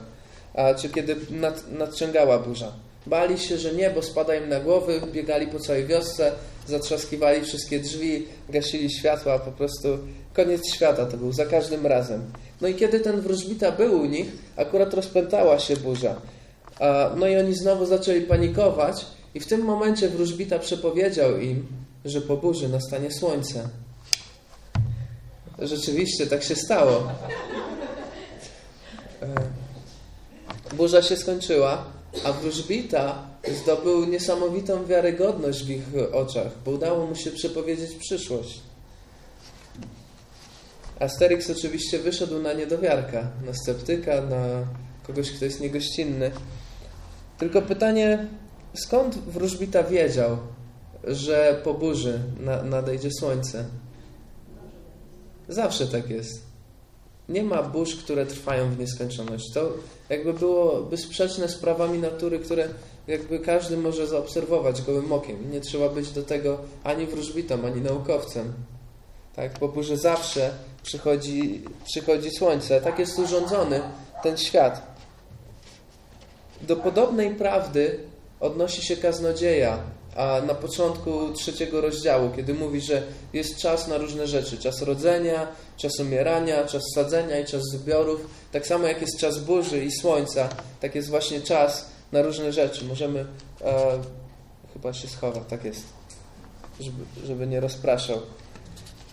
czy 0.79 0.89
kiedy 0.89 1.17
nad, 1.31 1.73
nadciągała 1.73 2.39
burza. 2.39 2.73
Bali 3.09 3.39
się, 3.39 3.59
że 3.59 3.73
niebo 3.73 4.03
spada 4.03 4.35
im 4.35 4.49
na 4.49 4.61
głowy, 4.61 5.01
biegali 5.13 5.47
po 5.47 5.59
całej 5.59 5.87
wiosce, 5.87 6.33
zatrzaskiwali 6.67 7.43
wszystkie 7.43 7.81
drzwi, 7.81 8.27
gasili 8.49 8.91
światła, 8.91 9.39
po 9.39 9.53
prostu 9.53 9.89
koniec 10.35 10.75
świata 10.75 11.07
to 11.07 11.17
był 11.17 11.33
za 11.33 11.47
każdym 11.47 11.87
razem. 11.87 12.33
No 12.61 12.69
i 12.69 12.75
kiedy 12.75 13.01
ten 13.01 13.21
wróżbita 13.21 13.73
był 13.73 14.01
u 14.01 14.05
nich, 14.05 14.27
akurat 14.57 14.95
rozpętała 14.95 15.59
się 15.59 15.77
burza. 15.77 16.21
No 17.17 17.27
i 17.27 17.37
oni 17.37 17.55
znowu 17.55 17.87
zaczęli 17.87 18.21
panikować 18.21 19.07
i 19.35 19.41
w 19.41 19.47
tym 19.47 19.61
momencie 19.61 20.09
wróżbita 20.09 20.59
przepowiedział 20.59 21.41
im, 21.41 21.67
że 22.05 22.21
po 22.21 22.37
burzy 22.37 22.69
nastanie 22.69 23.11
słońce. 23.11 23.69
Rzeczywiście 25.59 26.27
tak 26.27 26.43
się 26.43 26.55
stało. 26.55 27.09
E, 29.23 29.27
burza 30.77 31.03
się 31.03 31.17
skończyła, 31.17 31.85
a 32.25 32.33
wróżbita 32.33 33.29
zdobył 33.63 34.05
niesamowitą 34.05 34.87
wiarygodność 34.87 35.65
w 35.65 35.71
ich 35.71 35.83
oczach, 36.13 36.53
bo 36.65 36.71
udało 36.71 37.07
mu 37.07 37.15
się 37.15 37.31
przepowiedzieć 37.31 37.95
przyszłość. 37.95 38.61
Asterix 41.01 41.51
oczywiście 41.51 41.99
wyszedł 41.99 42.43
na 42.43 42.53
niedowiarka, 42.53 43.31
na 43.47 43.55
sceptyka, 43.55 44.21
na 44.21 44.67
kogoś, 45.07 45.31
kto 45.31 45.45
jest 45.45 45.61
niegościnny. 45.61 46.31
Tylko 47.39 47.63
pytanie, 47.63 48.27
skąd 48.75 49.19
wróżbita 49.19 49.83
wiedział, 49.83 50.39
że 51.05 51.61
po 51.65 51.75
burzy 51.75 52.21
nadejdzie 52.65 53.11
słońce? 53.13 53.65
Zawsze 55.49 55.87
tak 55.87 56.11
jest. 56.11 56.48
Nie 57.29 57.43
ma 57.43 57.63
burz, 57.63 57.97
które 57.97 58.27
trwają 58.27 58.71
w 58.71 58.79
nieskończoność. 58.79 59.53
To 59.55 59.73
jakby 60.09 60.33
byłoby 60.33 60.97
sprzeczne 60.97 61.49
z 61.49 61.59
prawami 61.59 61.99
natury, 61.99 62.39
które 62.39 62.69
jakby 63.07 63.39
każdy 63.39 63.77
może 63.77 64.07
zaobserwować 64.07 64.83
gołym 64.83 65.13
okiem. 65.13 65.53
Nie 65.53 65.61
trzeba 65.61 65.89
być 65.89 66.11
do 66.11 66.23
tego 66.23 66.59
ani 66.85 67.07
wróżbitą, 67.07 67.67
ani 67.67 67.81
naukowcem. 67.81 68.53
Tak? 69.37 69.53
Po 69.53 69.69
burzy 69.69 69.97
zawsze 69.97 70.51
przychodzi, 70.83 71.63
przychodzi 71.85 72.31
słońce. 72.31 72.81
Tak 72.81 72.99
jest 72.99 73.19
urządzony 73.19 73.81
ten 74.23 74.37
świat. 74.37 74.97
Do 76.61 76.77
podobnej 76.77 77.35
prawdy 77.35 78.01
odnosi 78.41 78.83
się 78.83 78.97
kaznodzieja, 78.97 79.79
a 80.19 80.41
na 80.41 80.55
początku 80.55 81.33
trzeciego 81.33 81.81
rozdziału, 81.81 82.31
kiedy 82.37 82.55
mówi, 82.55 82.81
że 82.81 83.03
jest 83.33 83.57
czas 83.57 83.89
na 83.89 83.99
różne 83.99 84.27
rzeczy. 84.27 84.59
Czas 84.59 84.83
rodzenia, 84.83 85.49
czas 85.77 86.01
umierania, 86.01 86.65
czas 86.65 86.83
sadzenia 86.95 87.41
i 87.41 87.45
czas 87.45 87.63
zbiorów. 87.73 88.21
Tak 88.53 88.67
samo 88.67 88.87
jak 88.87 89.01
jest 89.01 89.19
czas 89.19 89.39
burzy 89.39 89.85
i 89.85 89.93
słońca, 89.93 90.49
tak 90.81 90.95
jest 90.95 91.09
właśnie 91.09 91.41
czas 91.41 91.91
na 92.13 92.23
różne 92.23 92.53
rzeczy. 92.53 92.85
Możemy... 92.85 93.27
E, 93.61 93.99
chyba 94.73 94.93
się 94.93 95.09
schowa, 95.09 95.41
tak 95.41 95.65
jest. 95.65 95.83
Żeby, 96.81 97.05
żeby 97.27 97.47
nie 97.47 97.61
rozpraszał. 97.61 98.19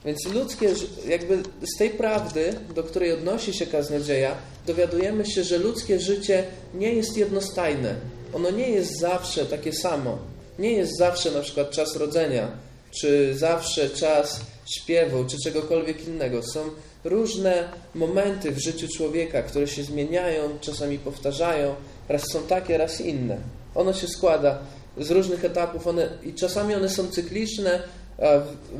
Więc 0.05 0.25
ludzkie, 0.33 0.69
jakby 1.07 1.43
z 1.74 1.77
tej 1.77 1.89
prawdy, 1.89 2.53
do 2.75 2.83
której 2.83 3.13
odnosi 3.13 3.53
się 3.53 3.65
kaznodzieja, 3.65 4.35
dowiadujemy 4.67 5.25
się, 5.25 5.43
że 5.43 5.57
ludzkie 5.57 6.00
życie 6.00 6.43
nie 6.74 6.93
jest 6.93 7.17
jednostajne. 7.17 7.95
Ono 8.33 8.51
nie 8.51 8.69
jest 8.69 9.00
zawsze 9.00 9.45
takie 9.45 9.74
samo. 9.74 10.35
Nie 10.59 10.71
jest 10.71 10.97
zawsze 10.97 11.31
na 11.31 11.41
przykład 11.41 11.69
czas 11.69 11.95
rodzenia, 11.95 12.51
czy 12.91 13.35
zawsze 13.35 13.89
czas 13.89 14.39
śpiewu, 14.65 15.25
czy 15.25 15.38
czegokolwiek 15.43 16.07
innego. 16.07 16.43
Są 16.43 16.59
różne 17.03 17.69
momenty 17.95 18.51
w 18.51 18.63
życiu 18.63 18.88
człowieka, 18.97 19.43
które 19.43 19.67
się 19.67 19.83
zmieniają, 19.83 20.41
czasami 20.62 21.00
powtarzają, 21.00 21.75
raz 22.09 22.24
są 22.31 22.43
takie, 22.43 22.77
raz 22.77 23.01
inne. 23.01 23.38
Ono 23.75 23.93
się 23.93 24.07
składa 24.07 24.59
z 24.97 25.12
różnych 25.12 25.45
etapów 25.45 25.88
one, 25.88 26.09
i 26.24 26.33
czasami 26.33 26.75
one 26.75 26.89
są 26.89 27.07
cykliczne, 27.07 27.81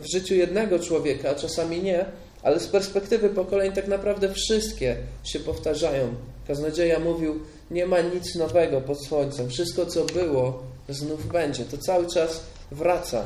w 0.02 0.12
życiu 0.14 0.36
jednego 0.36 0.80
człowieka, 0.80 1.30
a 1.30 1.36
czasami 1.36 1.84
nie, 1.84 2.06
ale 2.44 2.60
z 2.60 2.68
perspektywy 2.68 3.30
pokoleń 3.30 3.72
tak 3.72 3.88
naprawdę 3.88 4.34
wszystkie 4.34 4.98
się 5.24 5.40
powtarzają. 5.40 6.14
Kaznodzieja 6.48 7.00
mówił, 7.00 7.40
nie 7.72 7.86
ma 7.86 8.02
nic 8.02 8.36
nowego 8.36 8.82
pod 8.82 9.06
słońcem. 9.06 9.50
Wszystko, 9.50 9.86
co 9.86 10.06
było, 10.06 10.64
znów 10.90 11.28
będzie. 11.28 11.66
To 11.66 11.78
cały 11.78 12.08
czas 12.08 12.44
wraca. 12.72 13.24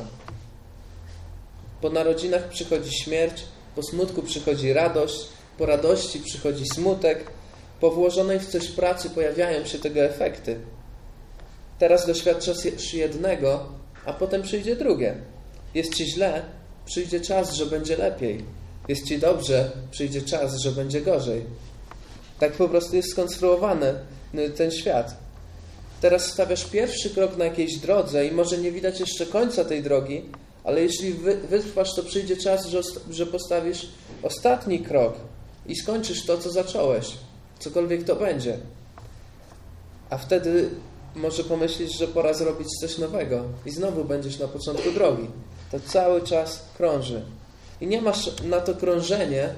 Po 1.80 1.90
narodzinach 1.90 2.48
przychodzi 2.48 2.90
śmierć, 3.04 3.42
po 3.76 3.82
smutku 3.82 4.22
przychodzi 4.22 4.72
radość, 4.72 5.28
po 5.58 5.66
radości 5.66 6.20
przychodzi 6.20 6.64
smutek, 6.74 7.24
po 7.80 7.90
włożonej 7.90 8.38
w 8.40 8.46
coś 8.46 8.68
pracy 8.68 9.10
pojawiają 9.10 9.66
się 9.66 9.78
tego 9.78 10.00
efekty. 10.00 10.60
Teraz 11.78 12.06
doświadczasz 12.06 12.92
jednego, 12.92 13.68
a 14.04 14.12
potem 14.12 14.42
przyjdzie 14.42 14.76
drugie. 14.76 15.14
Jest 15.74 15.94
ci 15.94 16.10
źle, 16.10 16.42
przyjdzie 16.86 17.20
czas, 17.20 17.52
że 17.52 17.66
będzie 17.66 17.96
lepiej. 17.96 18.44
Jest 18.88 19.06
ci 19.06 19.18
dobrze, 19.18 19.70
przyjdzie 19.90 20.22
czas, 20.22 20.56
że 20.56 20.72
będzie 20.72 21.00
gorzej. 21.00 21.44
Tak 22.38 22.52
po 22.52 22.68
prostu 22.68 22.96
jest 22.96 23.10
skonstruowany 23.10 23.94
y, 24.34 24.50
ten 24.50 24.70
świat. 24.70 25.16
Teraz 26.00 26.26
stawiasz 26.26 26.64
pierwszy 26.64 27.10
krok 27.10 27.36
na 27.36 27.44
jakiejś 27.44 27.76
drodze 27.76 28.26
i 28.26 28.32
może 28.32 28.58
nie 28.58 28.72
widać 28.72 29.00
jeszcze 29.00 29.26
końca 29.26 29.64
tej 29.64 29.82
drogi, 29.82 30.22
ale 30.64 30.80
jeśli 30.80 31.12
wytrwasz, 31.50 31.94
to 31.94 32.02
przyjdzie 32.02 32.36
czas, 32.36 32.66
że, 33.10 33.26
postawisz 33.26 33.88
ostatni 34.22 34.80
krok 34.80 35.14
i 35.66 35.76
skończysz 35.76 36.26
to, 36.26 36.38
co 36.38 36.50
zacząłeś, 36.50 37.06
cokolwiek 37.58 38.04
to 38.04 38.16
będzie. 38.16 38.58
A 40.10 40.18
wtedy 40.18 40.70
może 41.14 41.44
pomyślisz, 41.44 41.98
że 41.98 42.08
pora 42.08 42.34
zrobić 42.34 42.68
coś 42.80 42.98
nowego 42.98 43.44
i 43.66 43.70
znowu 43.70 44.04
będziesz 44.04 44.38
na 44.38 44.48
początku 44.48 44.90
drogi 44.90 45.26
to 45.70 45.80
cały 45.80 46.22
czas 46.22 46.62
krąży. 46.76 47.22
I 47.80 47.86
nie 47.86 48.02
masz 48.02 48.42
na 48.42 48.60
to 48.60 48.74
krążenie 48.74 49.54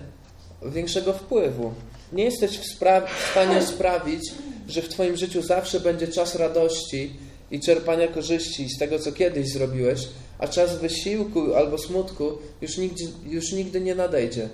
większego 0.62 1.12
wpływu. 1.12 1.72
Nie 2.12 2.24
jesteś 2.24 2.58
w, 2.58 2.62
w 2.62 3.30
stanie 3.30 3.62
sprawić, 3.62 4.32
że 4.68 4.82
w 4.82 4.88
Twoim 4.88 5.16
życiu 5.16 5.42
zawsze 5.42 5.80
będzie 5.80 6.08
czas 6.08 6.34
radości 6.34 7.10
i 7.50 7.60
czerpania 7.60 8.08
korzyści 8.08 8.68
z 8.68 8.78
tego, 8.78 8.98
co 8.98 9.12
kiedyś 9.12 9.52
zrobiłeś, 9.52 10.08
a 10.38 10.48
czas 10.48 10.78
wysiłku 10.78 11.54
albo 11.54 11.78
smutku 11.78 12.38
już 12.60 12.78
nigdy, 12.78 13.04
już 13.26 13.52
nigdy 13.52 13.80
nie 13.80 13.94
nadejdzie. 13.94 14.48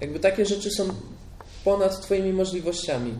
Jakby 0.00 0.20
takie 0.20 0.46
rzeczy 0.46 0.70
są 0.70 0.88
ponad 1.64 2.00
Twoimi 2.00 2.32
możliwościami. 2.32 3.14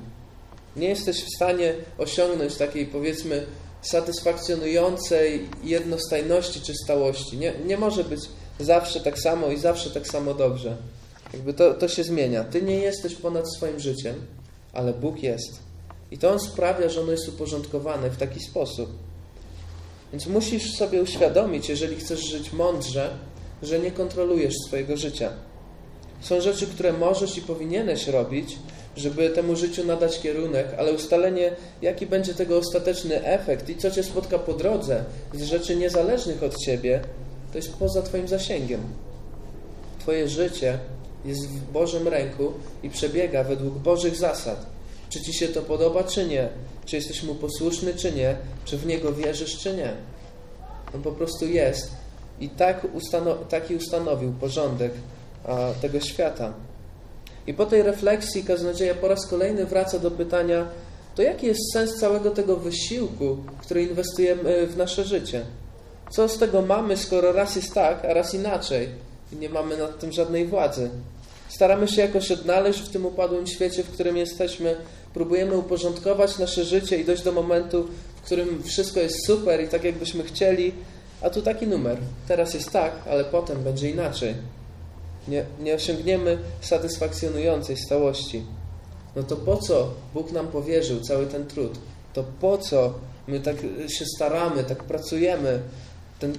Nie 0.76 0.88
jesteś 0.88 1.24
w 1.24 1.36
stanie 1.36 1.74
osiągnąć 1.98 2.56
takiej, 2.56 2.86
powiedzmy, 2.86 3.46
satysfakcjonującej 3.82 5.48
jednostajności 5.64 6.60
czy 6.60 6.74
stałości. 6.84 7.38
Nie, 7.38 7.52
nie 7.66 7.76
może 7.76 8.04
być 8.04 8.20
zawsze 8.60 9.00
tak 9.00 9.18
samo 9.18 9.48
i 9.48 9.58
zawsze 9.58 9.90
tak 9.90 10.06
samo 10.06 10.34
dobrze. 10.34 10.76
Jakby 11.32 11.54
to, 11.54 11.74
to 11.74 11.88
się 11.88 12.04
zmienia. 12.04 12.44
Ty 12.44 12.62
nie 12.62 12.76
jesteś 12.76 13.14
ponad 13.14 13.54
swoim 13.56 13.80
życiem, 13.80 14.14
ale 14.72 14.92
Bóg 14.92 15.22
jest. 15.22 15.67
I 16.10 16.18
to 16.18 16.30
On 16.30 16.40
sprawia, 16.40 16.88
że 16.88 17.00
ono 17.00 17.12
jest 17.12 17.28
uporządkowane 17.28 18.10
w 18.10 18.16
taki 18.16 18.40
sposób. 18.40 18.90
Więc 20.12 20.26
musisz 20.26 20.74
sobie 20.76 21.02
uświadomić, 21.02 21.68
jeżeli 21.68 21.96
chcesz 21.96 22.20
żyć 22.20 22.52
mądrze, 22.52 23.10
że 23.62 23.78
nie 23.78 23.90
kontrolujesz 23.90 24.54
swojego 24.66 24.96
życia. 24.96 25.32
Są 26.20 26.40
rzeczy, 26.40 26.66
które 26.66 26.92
możesz 26.92 27.38
i 27.38 27.42
powinieneś 27.42 28.06
robić, 28.06 28.58
żeby 28.96 29.30
temu 29.30 29.56
życiu 29.56 29.84
nadać 29.84 30.20
kierunek, 30.20 30.66
ale 30.78 30.92
ustalenie, 30.92 31.52
jaki 31.82 32.06
będzie 32.06 32.34
tego 32.34 32.58
ostateczny 32.58 33.24
efekt 33.24 33.68
i 33.68 33.76
co 33.76 33.90
cię 33.90 34.02
spotka 34.02 34.38
po 34.38 34.52
drodze 34.52 35.04
z 35.34 35.42
rzeczy 35.42 35.76
niezależnych 35.76 36.42
od 36.42 36.56
ciebie, 36.56 37.00
to 37.52 37.58
jest 37.58 37.72
poza 37.72 38.02
Twoim 38.02 38.28
zasięgiem. 38.28 38.80
Twoje 39.98 40.28
życie 40.28 40.78
jest 41.24 41.48
w 41.48 41.72
Bożym 41.72 42.08
ręku 42.08 42.52
i 42.82 42.90
przebiega 42.90 43.44
według 43.44 43.74
Bożych 43.74 44.16
zasad. 44.16 44.77
Czy 45.08 45.20
Ci 45.20 45.32
się 45.32 45.48
to 45.48 45.62
podoba, 45.62 46.04
czy 46.04 46.26
nie? 46.26 46.48
Czy 46.86 46.96
jesteś 46.96 47.22
Mu 47.22 47.34
posłuszny, 47.34 47.94
czy 47.94 48.12
nie? 48.12 48.36
Czy 48.64 48.78
w 48.78 48.86
Niego 48.86 49.12
wierzysz, 49.12 49.58
czy 49.58 49.76
nie? 49.76 49.92
On 50.94 51.02
po 51.02 51.12
prostu 51.12 51.46
jest. 51.46 51.90
I 52.40 52.48
tak 52.48 52.86
ustano 52.94 53.34
taki 53.34 53.76
ustanowił 53.76 54.32
porządek 54.32 54.92
a, 55.44 55.72
tego 55.82 56.00
świata. 56.00 56.52
I 57.46 57.54
po 57.54 57.66
tej 57.66 57.82
refleksji 57.82 58.44
kaznodzieja 58.44 58.94
po 58.94 59.08
raz 59.08 59.26
kolejny 59.26 59.66
wraca 59.66 59.98
do 59.98 60.10
pytania, 60.10 60.66
to 61.14 61.22
jaki 61.22 61.46
jest 61.46 61.72
sens 61.72 61.94
całego 61.94 62.30
tego 62.30 62.56
wysiłku, 62.56 63.36
który 63.60 63.82
inwestujemy 63.82 64.66
w 64.66 64.76
nasze 64.76 65.04
życie? 65.04 65.44
Co 66.10 66.28
z 66.28 66.38
tego 66.38 66.62
mamy, 66.62 66.96
skoro 66.96 67.32
raz 67.32 67.56
jest 67.56 67.74
tak, 67.74 68.04
a 68.04 68.14
raz 68.14 68.34
inaczej 68.34 68.88
i 69.32 69.36
nie 69.36 69.48
mamy 69.48 69.76
nad 69.76 69.98
tym 69.98 70.12
żadnej 70.12 70.46
władzy? 70.46 70.90
Staramy 71.48 71.88
się 71.88 72.02
jakoś 72.02 72.30
odnaleźć 72.30 72.80
w 72.80 72.88
tym 72.88 73.06
upadłym 73.06 73.46
świecie, 73.46 73.82
w 73.82 73.90
którym 73.90 74.16
jesteśmy, 74.16 74.76
próbujemy 75.14 75.56
uporządkować 75.56 76.38
nasze 76.38 76.64
życie 76.64 76.96
i 76.96 77.04
dojść 77.04 77.22
do 77.22 77.32
momentu, 77.32 77.88
w 78.16 78.22
którym 78.22 78.62
wszystko 78.62 79.00
jest 79.00 79.26
super 79.26 79.64
i 79.64 79.68
tak 79.68 79.84
jakbyśmy 79.84 80.24
chcieli, 80.24 80.72
a 81.22 81.30
tu 81.30 81.42
taki 81.42 81.66
numer. 81.66 81.98
Teraz 82.28 82.54
jest 82.54 82.70
tak, 82.70 82.92
ale 83.10 83.24
potem 83.24 83.62
będzie 83.62 83.90
inaczej. 83.90 84.34
Nie, 85.28 85.44
nie 85.60 85.74
osiągniemy 85.74 86.38
satysfakcjonującej 86.60 87.76
stałości. 87.76 88.42
No 89.16 89.22
to 89.22 89.36
po 89.36 89.56
co 89.56 89.94
Bóg 90.14 90.32
nam 90.32 90.48
powierzył 90.48 91.00
cały 91.00 91.26
ten 91.26 91.46
trud? 91.46 91.78
To 92.12 92.24
po 92.40 92.58
co 92.58 92.94
my 93.26 93.40
tak 93.40 93.56
się 93.88 94.04
staramy, 94.16 94.64
tak 94.64 94.84
pracujemy, 94.84 95.60
ten, 96.18 96.32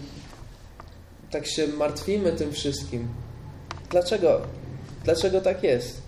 tak 1.31 1.47
się 1.47 1.67
martwimy 1.67 2.31
tym 2.31 2.51
wszystkim? 2.51 3.07
Dlaczego? 3.89 4.41
Dlaczego 5.09 5.41
tak 5.41 5.63
jest? 5.63 6.01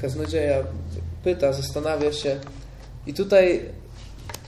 Kaznodzieja 0.00 0.64
pyta, 1.24 1.52
zastanawia 1.52 2.12
się 2.12 2.40
i 3.06 3.14
tutaj 3.14 3.60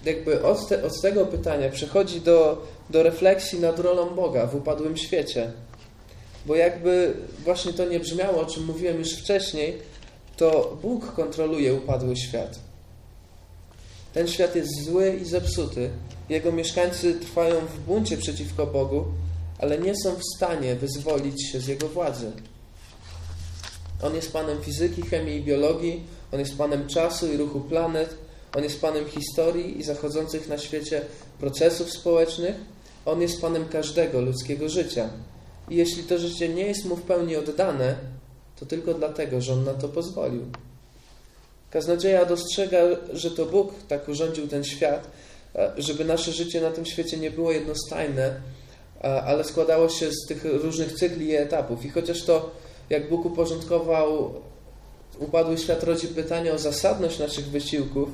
jakby 0.04 0.42
od, 0.42 0.68
te, 0.68 0.84
od 0.84 1.00
tego 1.00 1.26
pytania 1.26 1.68
przechodzi 1.68 2.20
do, 2.20 2.66
do 2.90 3.02
refleksji 3.02 3.60
nad 3.60 3.78
rolą 3.78 4.14
Boga 4.14 4.46
w 4.46 4.54
upadłym 4.54 4.96
świecie. 4.96 5.52
Bo 6.46 6.56
jakby 6.56 7.14
właśnie 7.44 7.72
to 7.72 7.84
nie 7.84 8.00
brzmiało, 8.00 8.40
o 8.40 8.46
czym 8.46 8.64
mówiłem 8.64 8.98
już 8.98 9.12
wcześniej, 9.12 9.78
to 10.36 10.78
Bóg 10.82 11.12
kontroluje 11.12 11.74
upadły 11.74 12.16
świat. 12.16 12.58
Ten 14.14 14.28
świat 14.28 14.56
jest 14.56 14.84
zły 14.84 15.18
i 15.22 15.24
zepsuty. 15.24 15.90
Jego 16.28 16.52
mieszkańcy 16.52 17.14
trwają 17.14 17.60
w 17.60 17.78
buncie 17.78 18.16
przeciwko 18.16 18.66
Bogu, 18.66 19.04
ale 19.58 19.78
nie 19.78 19.92
są 19.96 20.14
w 20.14 20.36
stanie 20.36 20.74
wyzwolić 20.74 21.52
się 21.52 21.60
z 21.60 21.66
Jego 21.66 21.88
władzy. 21.88 22.32
On 24.02 24.14
jest 24.14 24.32
Panem 24.32 24.62
fizyki, 24.62 25.02
chemii 25.02 25.36
i 25.36 25.42
biologii, 25.42 26.02
On 26.32 26.40
jest 26.40 26.58
Panem 26.58 26.88
czasu 26.88 27.32
i 27.32 27.36
ruchu 27.36 27.60
planet, 27.60 28.14
On 28.56 28.64
jest 28.64 28.80
Panem 28.80 29.08
historii 29.08 29.80
i 29.80 29.82
zachodzących 29.82 30.48
na 30.48 30.58
świecie 30.58 31.00
procesów 31.40 31.90
społecznych, 31.90 32.54
On 33.04 33.22
jest 33.22 33.40
Panem 33.40 33.68
każdego 33.68 34.20
ludzkiego 34.20 34.68
życia. 34.68 35.10
I 35.68 35.76
jeśli 35.76 36.02
to 36.02 36.18
życie 36.18 36.48
nie 36.48 36.66
jest 36.66 36.84
Mu 36.84 36.96
w 36.96 37.02
pełni 37.02 37.36
oddane, 37.36 37.94
to 38.60 38.66
tylko 38.66 38.94
dlatego, 38.94 39.40
że 39.40 39.52
On 39.52 39.64
na 39.64 39.74
to 39.74 39.88
pozwolił. 39.88 40.42
Kaznodzieja 41.70 42.24
dostrzega, 42.24 42.78
że 43.12 43.30
to 43.30 43.46
Bóg 43.46 43.72
tak 43.88 44.08
urządził 44.08 44.48
ten 44.48 44.64
świat, 44.64 45.10
żeby 45.78 46.04
nasze 46.04 46.32
życie 46.32 46.60
na 46.60 46.70
tym 46.70 46.86
świecie 46.86 47.16
nie 47.16 47.30
było 47.30 47.52
jednostajne, 47.52 48.40
ale 49.02 49.44
składało 49.44 49.88
się 49.88 50.10
z 50.10 50.26
tych 50.28 50.44
różnych 50.44 50.92
cykli 50.92 51.26
i 51.26 51.36
etapów. 51.36 51.84
I 51.84 51.90
chociaż 51.90 52.22
to, 52.22 52.50
jak 52.92 53.08
Bóg 53.08 53.24
uporządkował 53.24 54.34
upadły 55.18 55.58
świat, 55.58 55.82
rodzi 55.82 56.08
pytanie 56.08 56.52
o 56.52 56.58
zasadność 56.58 57.18
naszych 57.18 57.46
wysiłków, 57.46 58.08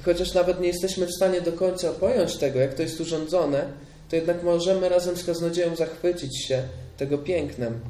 i 0.00 0.02
chociaż 0.02 0.34
nawet 0.34 0.60
nie 0.60 0.68
jesteśmy 0.68 1.06
w 1.06 1.14
stanie 1.14 1.40
do 1.40 1.52
końca 1.52 1.92
pojąć 1.92 2.36
tego, 2.36 2.58
jak 2.58 2.74
to 2.74 2.82
jest 2.82 3.00
urządzone, 3.00 3.72
to 4.08 4.16
jednak 4.16 4.42
możemy 4.42 4.88
razem 4.88 5.16
z 5.16 5.24
kaznodzieją 5.24 5.76
zachwycić 5.76 6.44
się 6.46 6.62
tego 6.96 7.18
pięknem. 7.18 7.80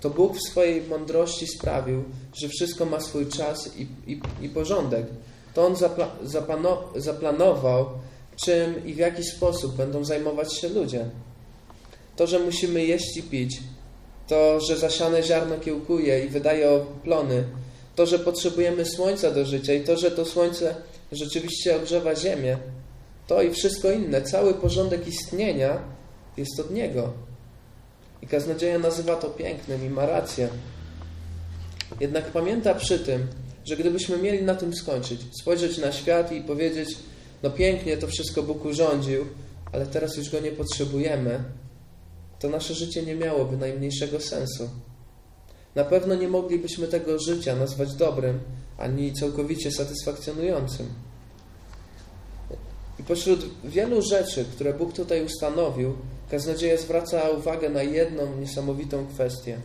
To 0.00 0.10
Bóg 0.10 0.36
w 0.36 0.48
swojej 0.50 0.82
mądrości 0.82 1.46
sprawił, 1.46 2.04
że 2.34 2.48
wszystko 2.48 2.84
ma 2.84 3.00
swój 3.00 3.26
czas 3.26 3.76
i, 3.76 3.86
i, 4.12 4.20
i 4.42 4.48
porządek. 4.48 5.06
To 5.54 5.66
On 5.66 5.76
zapla, 5.76 6.10
zapano, 6.24 6.82
zaplanował, 6.96 7.86
czym 8.44 8.86
i 8.86 8.94
w 8.94 8.96
jaki 8.96 9.24
sposób 9.24 9.76
będą 9.76 10.04
zajmować 10.04 10.54
się 10.54 10.68
ludzie. 10.68 11.04
To, 12.16 12.26
że 12.26 12.38
musimy 12.38 12.84
jeść 12.84 13.16
i 13.16 13.22
pić, 13.22 13.60
to, 14.32 14.60
że 14.60 14.76
zasiane 14.76 15.22
ziarno 15.22 15.58
kiełkuje 15.58 16.24
i 16.24 16.28
wydaje 16.28 16.84
plony, 17.04 17.44
to, 17.96 18.06
że 18.06 18.18
potrzebujemy 18.18 18.84
słońca 18.84 19.30
do 19.30 19.44
życia 19.44 19.74
i 19.74 19.84
to, 19.84 19.96
że 19.96 20.10
to 20.10 20.24
słońce 20.24 20.74
rzeczywiście 21.12 21.76
ogrzewa 21.76 22.16
ziemię, 22.16 22.58
to 23.26 23.42
i 23.42 23.50
wszystko 23.50 23.90
inne, 23.90 24.22
cały 24.22 24.54
porządek 24.54 25.08
istnienia 25.08 25.78
jest 26.36 26.60
od 26.60 26.70
Niego. 26.70 27.12
I 28.22 28.26
kaznodzieja 28.26 28.78
nazywa 28.78 29.16
to 29.16 29.28
pięknym 29.28 29.86
i 29.86 29.90
ma 29.90 30.06
rację. 30.06 30.48
Jednak 32.00 32.24
pamięta 32.24 32.74
przy 32.74 32.98
tym, 32.98 33.26
że 33.64 33.76
gdybyśmy 33.76 34.18
mieli 34.18 34.42
na 34.42 34.54
tym 34.54 34.74
skończyć, 34.74 35.20
spojrzeć 35.42 35.78
na 35.78 35.92
świat 35.92 36.32
i 36.32 36.40
powiedzieć, 36.40 36.88
no 37.42 37.50
pięknie 37.50 37.96
to 37.96 38.06
wszystko 38.06 38.42
Bóg 38.42 38.64
urządził, 38.64 39.26
ale 39.72 39.86
teraz 39.86 40.16
już 40.16 40.30
Go 40.30 40.40
nie 40.40 40.52
potrzebujemy, 40.52 41.44
to 42.42 42.48
nasze 42.48 42.74
życie 42.74 43.02
nie 43.02 43.14
miałoby 43.14 43.56
najmniejszego 43.56 44.20
sensu. 44.20 44.68
Na 45.74 45.84
pewno 45.84 46.14
nie 46.14 46.28
moglibyśmy 46.28 46.88
tego 46.88 47.18
życia 47.18 47.56
nazwać 47.56 47.94
dobrym, 47.94 48.40
ani 48.78 49.12
całkowicie 49.12 49.70
satysfakcjonującym. 49.70 50.88
I 53.00 53.02
pośród 53.02 53.44
wielu 53.64 54.02
rzeczy, 54.02 54.44
które 54.44 54.74
Bóg 54.74 54.92
tutaj 54.92 55.24
ustanowił, 55.24 55.96
kaznodzieja 56.30 56.76
zwraca 56.76 57.30
uwagę 57.30 57.68
na 57.68 57.82
jedną 57.82 58.36
niesamowitą 58.36 59.06
kwestię. 59.06 59.58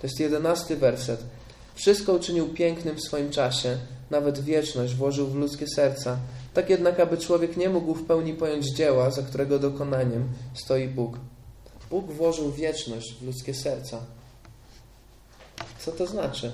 To 0.00 0.06
jest 0.06 0.20
jedenasty 0.20 0.76
werset. 0.76 1.20
Wszystko 1.74 2.12
uczynił 2.12 2.48
pięknym 2.48 2.96
w 2.96 3.02
swoim 3.02 3.30
czasie, 3.30 3.76
nawet 4.10 4.40
wieczność 4.40 4.94
włożył 4.94 5.26
w 5.26 5.34
ludzkie 5.34 5.66
serca. 5.66 6.18
Tak 6.54 6.70
jednak, 6.70 7.00
aby 7.00 7.18
człowiek 7.18 7.56
nie 7.56 7.68
mógł 7.68 7.94
w 7.94 8.06
pełni 8.06 8.34
pojąć 8.34 8.66
dzieła, 8.66 9.10
za 9.10 9.22
którego 9.22 9.58
dokonaniem 9.58 10.28
stoi 10.54 10.88
Bóg. 10.88 11.18
Bóg 11.92 12.12
włożył 12.12 12.52
wieczność 12.52 13.14
w 13.14 13.26
ludzkie 13.26 13.54
serca. 13.54 14.00
Co 15.78 15.92
to 15.92 16.06
znaczy? 16.06 16.52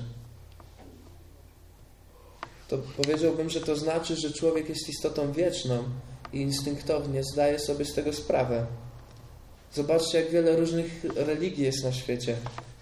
To 2.68 2.78
powiedziałbym, 2.96 3.50
że 3.50 3.60
to 3.60 3.76
znaczy, 3.76 4.16
że 4.16 4.32
człowiek 4.32 4.68
jest 4.68 4.88
istotą 4.88 5.32
wieczną 5.32 5.84
i 6.32 6.40
instynktownie 6.40 7.22
zdaje 7.32 7.58
sobie 7.58 7.84
z 7.84 7.94
tego 7.94 8.12
sprawę. 8.12 8.66
Zobaczcie, 9.74 10.20
jak 10.20 10.30
wiele 10.30 10.56
różnych 10.56 11.04
religii 11.04 11.64
jest 11.64 11.84
na 11.84 11.92
świecie. 11.92 12.36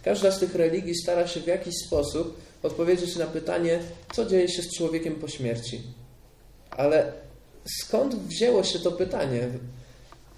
Każda 0.05 0.31
z 0.31 0.38
tych 0.38 0.55
religii 0.55 0.95
stara 0.95 1.29
się 1.29 1.40
w 1.40 1.47
jakiś 1.47 1.75
sposób 1.87 2.40
odpowiedzieć 2.62 3.16
na 3.16 3.27
pytanie, 3.27 3.81
co 4.12 4.27
dzieje 4.27 4.49
się 4.49 4.62
z 4.62 4.77
człowiekiem 4.77 5.14
po 5.14 5.29
śmierci. 5.29 5.83
Ale 6.71 7.12
skąd 7.81 8.14
wzięło 8.14 8.64
się 8.64 8.79
to 8.79 8.92
pytanie? 8.92 9.49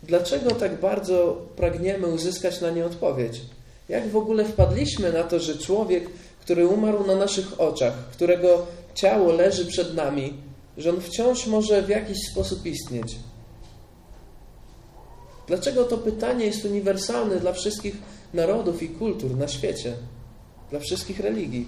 Dlaczego 0.02 0.50
tak 0.50 0.80
bardzo 0.80 1.42
pragniemy 1.56 2.06
uzyskać 2.06 2.60
na 2.60 2.70
nie 2.70 2.86
odpowiedź? 2.86 3.40
Jak 3.88 4.08
w 4.08 4.16
ogóle 4.16 4.44
wpadliśmy 4.44 5.12
na 5.12 5.22
to, 5.22 5.40
że 5.40 5.58
człowiek, 5.58 6.10
który 6.40 6.66
umarł 6.68 7.06
na 7.06 7.14
naszych 7.14 7.60
oczach, 7.60 7.94
którego 8.12 8.66
ciało 8.94 9.32
leży 9.32 9.66
przed 9.66 9.94
nami, 9.94 10.34
że 10.78 10.90
on 10.90 11.00
wciąż 11.00 11.46
może 11.46 11.82
w 11.82 11.88
jakiś 11.88 12.18
sposób 12.32 12.66
istnieć? 12.66 13.16
Dlaczego 15.46 15.84
to 15.84 15.98
pytanie 15.98 16.46
jest 16.46 16.64
uniwersalne 16.64 17.36
dla 17.36 17.52
wszystkich 17.52 17.96
narodów 18.34 18.82
i 18.82 18.88
kultur 18.88 19.36
na 19.36 19.48
świecie, 19.48 19.92
dla 20.70 20.80
wszystkich 20.80 21.20
religii? 21.20 21.66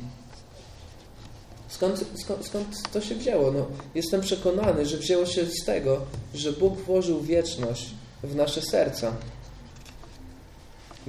Skąd, 1.69 2.05
skąd, 2.15 2.47
skąd 2.47 2.67
to 2.93 3.01
się 3.01 3.15
wzięło? 3.15 3.51
No, 3.51 3.67
jestem 3.95 4.21
przekonany, 4.21 4.87
że 4.87 4.97
wzięło 4.97 5.27
się 5.27 5.47
z 5.47 5.65
tego, 5.65 6.01
że 6.35 6.53
Bóg 6.53 6.79
włożył 6.79 7.21
wieczność 7.21 7.91
w 8.23 8.35
nasze 8.35 8.63
serca. 8.63 9.13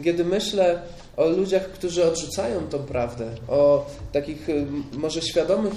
Kiedy 0.03 0.25
myślę 0.25 0.81
o 1.17 1.29
ludziach, 1.29 1.63
którzy 1.63 2.05
odrzucają 2.05 2.67
tą 2.67 2.79
prawdę, 2.79 3.31
o 3.47 3.85
takich 4.11 4.47
może 4.93 5.21
świadomych 5.21 5.73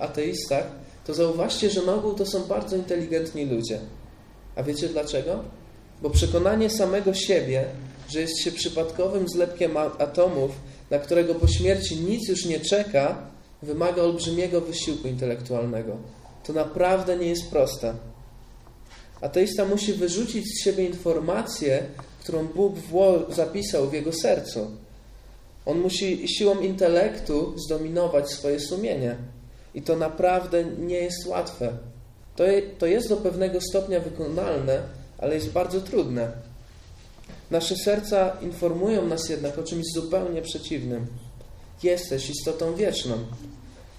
ateistach, 0.00 0.66
to 1.06 1.14
zauważcie, 1.14 1.70
że 1.70 1.82
na 1.82 1.94
ogół 1.94 2.14
to 2.14 2.26
są 2.26 2.44
bardzo 2.44 2.76
inteligentni 2.76 3.44
ludzie. 3.44 3.78
A 4.56 4.62
wiecie 4.62 4.88
dlaczego? 4.88 5.44
Bo 6.02 6.10
przekonanie 6.10 6.70
samego 6.70 7.14
siebie, 7.14 7.64
że 8.08 8.20
jest 8.20 8.40
się 8.40 8.52
przypadkowym 8.52 9.28
zlepkiem 9.28 9.76
atomów, 9.76 10.50
na 10.90 10.98
którego 10.98 11.34
po 11.34 11.48
śmierci 11.48 11.96
nic 11.96 12.28
już 12.28 12.44
nie 12.44 12.60
czeka, 12.60 13.18
wymaga 13.62 14.02
olbrzymiego 14.02 14.60
wysiłku 14.60 15.08
intelektualnego. 15.08 15.96
To 16.46 16.52
naprawdę 16.52 17.16
nie 17.16 17.26
jest 17.26 17.50
proste. 17.50 17.94
Ateista 19.20 19.64
musi 19.64 19.92
wyrzucić 19.92 20.44
z 20.46 20.64
siebie 20.64 20.84
informację, 20.84 21.82
którą 22.20 22.46
Bóg 22.46 22.74
zapisał 23.28 23.90
w 23.90 23.92
jego 23.92 24.12
sercu. 24.12 24.70
On 25.66 25.78
musi 25.80 26.28
siłą 26.28 26.60
intelektu 26.60 27.54
zdominować 27.58 28.30
swoje 28.30 28.60
sumienie. 28.60 29.16
I 29.74 29.82
to 29.82 29.96
naprawdę 29.96 30.64
nie 30.64 30.96
jest 30.96 31.26
łatwe. 31.26 31.72
To, 32.36 32.44
to 32.78 32.86
jest 32.86 33.08
do 33.08 33.16
pewnego 33.16 33.60
stopnia 33.60 34.00
wykonalne, 34.00 34.82
ale 35.18 35.34
jest 35.34 35.50
bardzo 35.50 35.80
trudne. 35.80 36.32
Nasze 37.50 37.76
serca 37.76 38.36
informują 38.42 39.06
nas 39.06 39.28
jednak 39.28 39.58
o 39.58 39.62
czymś 39.62 39.84
zupełnie 39.94 40.42
przeciwnym. 40.42 41.06
Jesteś 41.82 42.30
istotą 42.30 42.74
wieczną. 42.74 43.18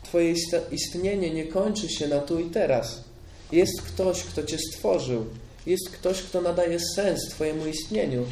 Twoje 0.04 0.34
istnienie 0.72 1.34
nie 1.34 1.48
kończy 1.48 1.90
się 1.90 2.08
na 2.08 2.20
tu 2.20 2.40
i 2.40 2.50
teraz. 2.50 3.09
Jest 3.52 3.82
ktoś, 3.82 4.24
kto 4.24 4.44
Cię 4.44 4.58
stworzył. 4.58 5.26
Jest 5.66 5.90
ktoś, 5.90 6.22
kto 6.22 6.42
nadaje 6.42 6.80
sens 6.96 7.30
Twojemu 7.30 7.68
istnieniu. 7.68 8.26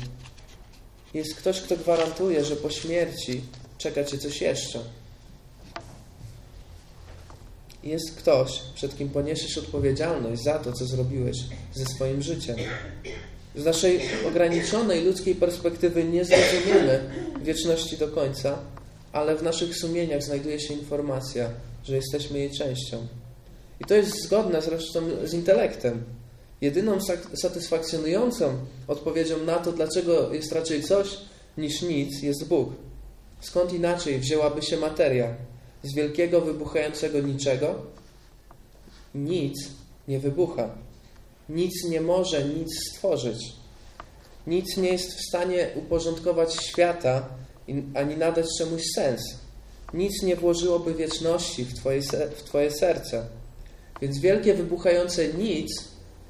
Jest 1.13 1.36
ktoś, 1.36 1.62
kto 1.62 1.77
gwarantuje, 1.77 2.45
że 2.45 2.56
po 2.56 2.69
śmierci 2.69 3.41
czeka 3.77 4.03
Cię 4.03 4.17
coś 4.17 4.41
jeszcze. 4.41 4.80
Jest 7.84 8.12
ktoś, 8.15 8.62
przed 8.75 8.97
kim 8.97 9.10
poniesiesz 9.10 9.58
odpowiedzialność 9.58 10.43
za 10.43 10.60
to, 10.60 10.73
co 10.73 10.86
zrobiłeś 10.86 11.38
ze 11.75 11.86
swoim 11.86 12.21
życiem. 12.21 12.56
Z 13.56 13.65
naszej 13.65 14.01
ograniczonej 14.27 15.06
ludzkiej 15.06 15.36
perspektywy 15.36 16.03
nie 16.03 16.25
zrozumiemy 16.25 17.10
wieczności 17.41 17.97
do 17.97 18.08
końca, 18.08 18.60
ale 19.12 19.36
w 19.36 19.43
naszych 19.43 19.77
sumieniach 19.77 20.23
znajduje 20.23 20.60
się 20.60 20.73
informacja, 20.73 21.49
że 21.84 21.95
jesteśmy 21.95 22.39
jej 22.39 22.51
częścią. 22.51 23.08
I 23.80 23.86
to 23.86 23.96
jest 23.96 24.24
zgodne 24.24 24.62
zresztą 24.62 25.02
z 25.24 25.34
intelektem. 25.34 26.04
Jedyną 26.62 26.98
satysfakcjonującą 27.42 28.58
odpowiedzią 28.88 29.44
na 29.44 29.56
to, 29.56 29.72
dlaczego 29.72 30.34
jest 30.34 30.52
raczej 30.52 30.84
coś 30.84 31.18
niż 31.58 31.82
nic, 31.82 32.22
jest 32.22 32.48
Bóg. 32.48 32.70
Skąd 33.42 33.74
inaczej 33.74 34.20
wzięłaby 34.20 34.62
się 34.62 34.78
materia? 34.78 35.36
Z 35.84 35.96
wielkiego, 35.96 36.42
wybuchającego 36.42 37.20
niczego? 37.20 37.76
Nic 39.16 39.70
nie 40.08 40.20
wybucha. 40.20 40.70
Nic 41.50 41.90
nie 41.90 42.02
może 42.02 42.44
nic 42.44 42.68
stworzyć. 42.90 43.38
Nic 44.48 44.78
nie 44.78 44.90
jest 44.90 45.13
w 45.13 45.28
stanie 45.28 45.70
uporządkować 45.76 46.56
świata 46.63 47.30
ani 47.96 48.18
nadać 48.18 48.46
czemuś 48.58 48.82
sens. 48.96 49.22
Nic 49.94 50.24
nie 50.24 50.36
włożyłoby 50.36 50.94
wieczności 50.94 51.66
w 51.66 51.74
twoje, 51.74 52.02
w 52.36 52.44
twoje 52.44 52.72
serce. 52.72 53.26
Więc 54.02 54.20
wielkie, 54.20 54.54
wybuchające 54.54 55.28
nic 55.28 55.84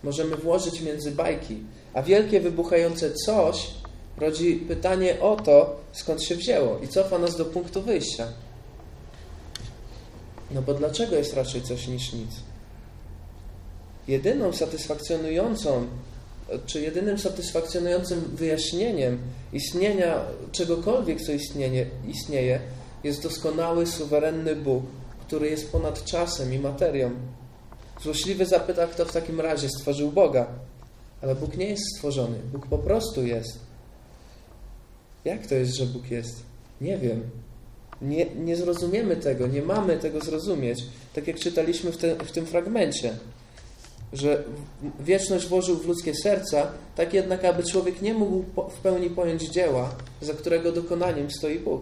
możemy 0.03 0.35
włożyć 0.35 0.81
między 0.81 1.11
bajki, 1.11 1.57
a 1.93 2.01
wielkie, 2.01 2.39
wybuchające 2.39 3.13
coś 3.13 3.67
rodzi 4.17 4.55
pytanie 4.55 5.19
o 5.19 5.35
to, 5.35 5.75
skąd 5.91 6.23
się 6.23 6.35
wzięło 6.35 6.79
i 6.79 6.87
cofa 6.87 7.19
nas 7.19 7.37
do 7.37 7.45
punktu 7.45 7.81
wyjścia. 7.81 8.27
No 10.51 10.61
bo 10.61 10.73
dlaczego 10.73 11.15
jest 11.15 11.33
raczej 11.33 11.61
coś 11.61 11.87
niż 11.87 12.13
nic? 12.13 12.31
Jedyną 14.07 14.53
satysfakcjonującą, 14.53 15.87
czy 16.65 16.81
jedynym 16.81 17.19
satysfakcjonującym 17.19 18.21
wyjaśnieniem 18.33 19.19
istnienia 19.53 20.21
czegokolwiek, 20.51 21.21
co 21.21 21.31
istnieje, 21.31 21.85
istnieje 22.07 22.59
jest 23.03 23.23
doskonały, 23.23 23.87
suwerenny 23.87 24.55
Bóg, 24.55 24.83
który 25.27 25.49
jest 25.49 25.71
ponad 25.71 26.03
czasem 26.03 26.53
i 26.53 26.59
materią. 26.59 27.11
Złośliwy 28.01 28.45
zapyta, 28.45 28.87
kto 28.87 29.05
w 29.05 29.11
takim 29.11 29.41
razie 29.41 29.69
stworzył 29.69 30.11
Boga. 30.11 30.47
Ale 31.21 31.35
Bóg 31.35 31.57
nie 31.57 31.69
jest 31.69 31.83
stworzony. 31.95 32.37
Bóg 32.53 32.67
po 32.67 32.77
prostu 32.77 33.25
jest. 33.25 33.59
Jak 35.25 35.47
to 35.47 35.55
jest, 35.55 35.75
że 35.75 35.85
Bóg 35.85 36.11
jest? 36.11 36.43
Nie 36.81 36.97
wiem. 36.97 37.23
Nie, 38.01 38.25
nie 38.25 38.55
zrozumiemy 38.55 39.15
tego, 39.15 39.47
nie 39.47 39.61
mamy 39.61 39.97
tego 39.97 40.21
zrozumieć. 40.21 40.83
Tak 41.15 41.27
jak 41.27 41.39
czytaliśmy 41.39 41.91
w, 41.91 41.97
te, 41.97 42.15
w 42.15 42.31
tym 42.31 42.45
fragmencie, 42.45 43.13
że 44.13 44.43
wieczność 44.99 45.47
włożył 45.47 45.77
w 45.77 45.87
ludzkie 45.87 46.13
serca, 46.15 46.71
tak 46.95 47.13
jednak, 47.13 47.45
aby 47.45 47.63
człowiek 47.63 48.01
nie 48.01 48.13
mógł 48.13 48.43
w 48.69 48.79
pełni 48.79 49.09
pojąć 49.09 49.43
dzieła, 49.43 49.95
za 50.21 50.33
którego 50.33 50.71
dokonaniem 50.71 51.31
stoi 51.31 51.59
Bóg. 51.59 51.81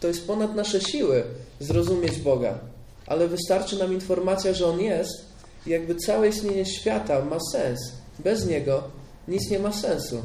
To 0.00 0.08
jest 0.08 0.26
ponad 0.26 0.54
nasze 0.54 0.80
siły 0.80 1.24
zrozumieć 1.60 2.18
Boga, 2.18 2.58
ale 3.06 3.28
wystarczy 3.28 3.78
nam 3.78 3.92
informacja, 3.92 4.52
że 4.52 4.66
On 4.66 4.80
jest 4.80 5.24
i 5.66 5.70
jakby 5.70 5.94
całe 5.94 6.28
istnienie 6.28 6.66
świata 6.66 7.24
ma 7.24 7.38
sens. 7.52 7.80
Bez 8.18 8.46
Niego 8.46 8.82
nic 9.28 9.50
nie 9.50 9.58
ma 9.58 9.72
sensu. 9.72 10.22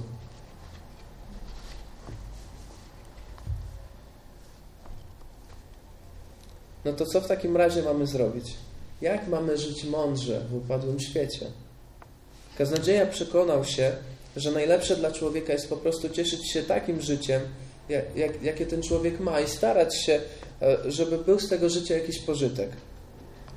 No 6.85 6.93
to 6.93 7.05
co 7.05 7.21
w 7.21 7.27
takim 7.27 7.57
razie 7.57 7.83
mamy 7.83 8.07
zrobić? 8.07 8.53
Jak 9.01 9.27
mamy 9.27 9.57
żyć 9.57 9.83
mądrze 9.83 10.41
w 10.51 10.55
upadłym 10.55 10.99
świecie? 10.99 11.45
Kaznodzieja 12.57 13.05
przekonał 13.05 13.65
się, 13.65 13.91
że 14.35 14.51
najlepsze 14.51 14.95
dla 14.95 15.11
człowieka 15.11 15.53
jest 15.53 15.69
po 15.69 15.77
prostu 15.77 16.09
cieszyć 16.09 16.51
się 16.51 16.63
takim 16.63 17.01
życiem, 17.01 17.41
jak, 17.89 18.15
jak, 18.15 18.43
jakie 18.43 18.65
ten 18.65 18.81
człowiek 18.81 19.19
ma 19.19 19.39
i 19.39 19.47
starać 19.47 20.05
się, 20.05 20.21
e, 20.61 20.77
żeby 20.91 21.17
był 21.17 21.39
z 21.39 21.49
tego 21.49 21.69
życia 21.69 21.97
jakiś 21.97 22.19
pożytek. 22.19 22.69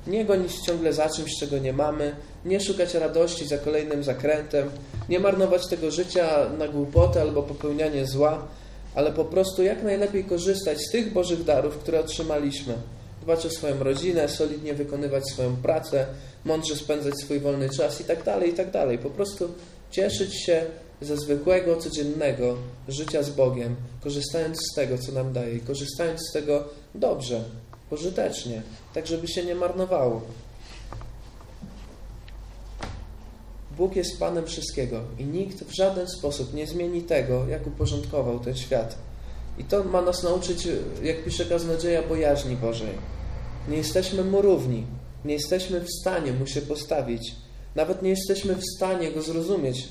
Nie 0.07 0.25
gonić 0.25 0.59
ciągle 0.65 0.93
za 0.93 1.09
czymś, 1.09 1.31
czego 1.39 1.57
nie 1.57 1.73
mamy, 1.73 2.15
nie 2.45 2.59
szukać 2.59 2.93
radości 2.93 3.47
za 3.47 3.57
kolejnym 3.57 4.03
zakrętem, 4.03 4.69
nie 5.09 5.19
marnować 5.19 5.67
tego 5.67 5.91
życia 5.91 6.49
na 6.57 6.67
głupotę 6.67 7.21
albo 7.21 7.43
popełnianie 7.43 8.05
zła, 8.05 8.47
ale 8.95 9.11
po 9.11 9.25
prostu 9.25 9.63
jak 9.63 9.83
najlepiej 9.83 10.23
korzystać 10.23 10.77
z 10.81 10.91
tych 10.91 11.13
Bożych 11.13 11.43
darów, 11.43 11.77
które 11.77 11.99
otrzymaliśmy 11.99 12.73
dbać 13.21 13.45
o 13.45 13.49
swoją 13.49 13.83
rodzinę, 13.83 14.29
solidnie 14.29 14.73
wykonywać 14.73 15.29
swoją 15.29 15.55
pracę, 15.55 16.05
mądrze 16.45 16.75
spędzać 16.75 17.13
swój 17.17 17.39
wolny 17.39 17.69
czas 17.69 18.01
i 18.01 18.03
tak 18.03 18.23
dalej, 18.23 18.49
i 18.49 18.53
tak 18.53 18.71
dalej. 18.71 18.97
Po 18.97 19.09
prostu 19.09 19.49
cieszyć 19.91 20.45
się 20.45 20.65
ze 21.03 21.17
zwykłego, 21.17 21.77
codziennego 21.77 22.55
życia 22.87 23.23
z 23.23 23.29
Bogiem, 23.29 23.75
korzystając 24.01 24.57
z 24.71 24.75
tego, 24.75 24.97
co 24.97 25.11
nam 25.11 25.33
daje 25.33 25.55
i 25.55 25.59
korzystając 25.59 26.21
z 26.29 26.33
tego 26.33 26.63
dobrze, 26.95 27.43
pożytecznie, 27.89 28.61
tak 28.93 29.07
żeby 29.07 29.27
się 29.27 29.45
nie 29.45 29.55
marnowało. 29.55 30.21
Bóg 33.77 33.95
jest 33.95 34.19
Panem 34.19 34.45
wszystkiego 34.45 35.01
i 35.19 35.25
nikt 35.25 35.63
w 35.63 35.75
żaden 35.75 36.07
sposób 36.07 36.53
nie 36.53 36.67
zmieni 36.67 37.01
tego, 37.01 37.47
jak 37.47 37.67
uporządkował 37.67 38.39
ten 38.39 38.55
świat. 38.55 38.97
I 39.57 39.63
to 39.63 39.83
ma 39.83 40.01
nas 40.01 40.23
nauczyć, 40.23 40.67
jak 41.03 41.23
pisze 41.23 41.45
kaznodzieja, 41.45 42.03
bojaźni 42.03 42.55
Bożej. 42.55 42.93
Nie 43.69 43.77
jesteśmy 43.77 44.23
mu 44.23 44.41
równi. 44.41 44.85
Nie 45.25 45.33
jesteśmy 45.33 45.81
w 45.81 45.91
stanie 46.01 46.33
mu 46.33 46.47
się 46.47 46.61
postawić. 46.61 47.35
Nawet 47.75 48.01
nie 48.01 48.09
jesteśmy 48.09 48.55
w 48.55 48.65
stanie 48.75 49.11
go 49.11 49.21
zrozumieć. 49.21 49.87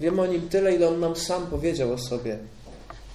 Wiemy 0.00 0.22
o 0.22 0.26
nim 0.26 0.48
tyle, 0.48 0.74
ile 0.74 0.88
on 0.88 1.00
nam 1.00 1.16
sam 1.16 1.46
powiedział 1.46 1.92
o 1.92 1.98
sobie. 1.98 2.38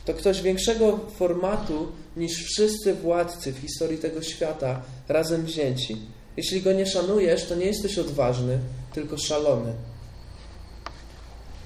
To 0.06 0.14
ktoś 0.14 0.42
większego 0.42 1.00
formatu 1.18 1.88
niż 2.18 2.44
wszyscy 2.44 2.94
władcy 2.94 3.52
w 3.52 3.58
historii 3.58 3.98
tego 3.98 4.22
świata 4.22 4.82
razem 5.10 5.46
wzięci. 5.46 5.98
Jeśli 6.38 6.62
go 6.62 6.74
nie 6.74 6.86
szanujesz, 6.86 7.46
to 7.46 7.56
nie 7.56 7.66
jesteś 7.66 7.98
odważny, 7.98 8.60
tylko 8.94 9.18
szalony. 9.18 9.74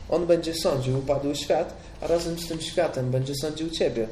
On 0.10 0.28
będzie 0.28 0.54
sądził 0.54 1.00
upadły 1.00 1.36
świat, 1.36 1.74
a 2.02 2.08
razem 2.08 2.40
z 2.40 2.48
tym 2.48 2.62
światem 2.62 3.12
będzie 3.12 3.36
sądził 3.36 3.70
ciebie. 3.70 4.08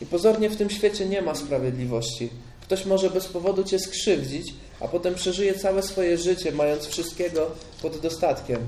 I 0.00 0.06
pozornie 0.06 0.50
w 0.50 0.56
tym 0.56 0.70
świecie 0.70 1.06
nie 1.06 1.22
ma 1.22 1.34
sprawiedliwości. 1.34 2.30
Ktoś 2.60 2.86
może 2.86 3.10
bez 3.10 3.26
powodu 3.26 3.64
cię 3.64 3.78
skrzywdzić, 3.78 4.54
a 4.80 4.88
potem 4.88 5.14
przeżyje 5.14 5.54
całe 5.54 5.82
swoje 5.82 6.18
życie, 6.18 6.52
mając 6.52 6.86
wszystkiego 6.86 7.50
pod 7.82 7.98
dostatkiem. 7.98 8.58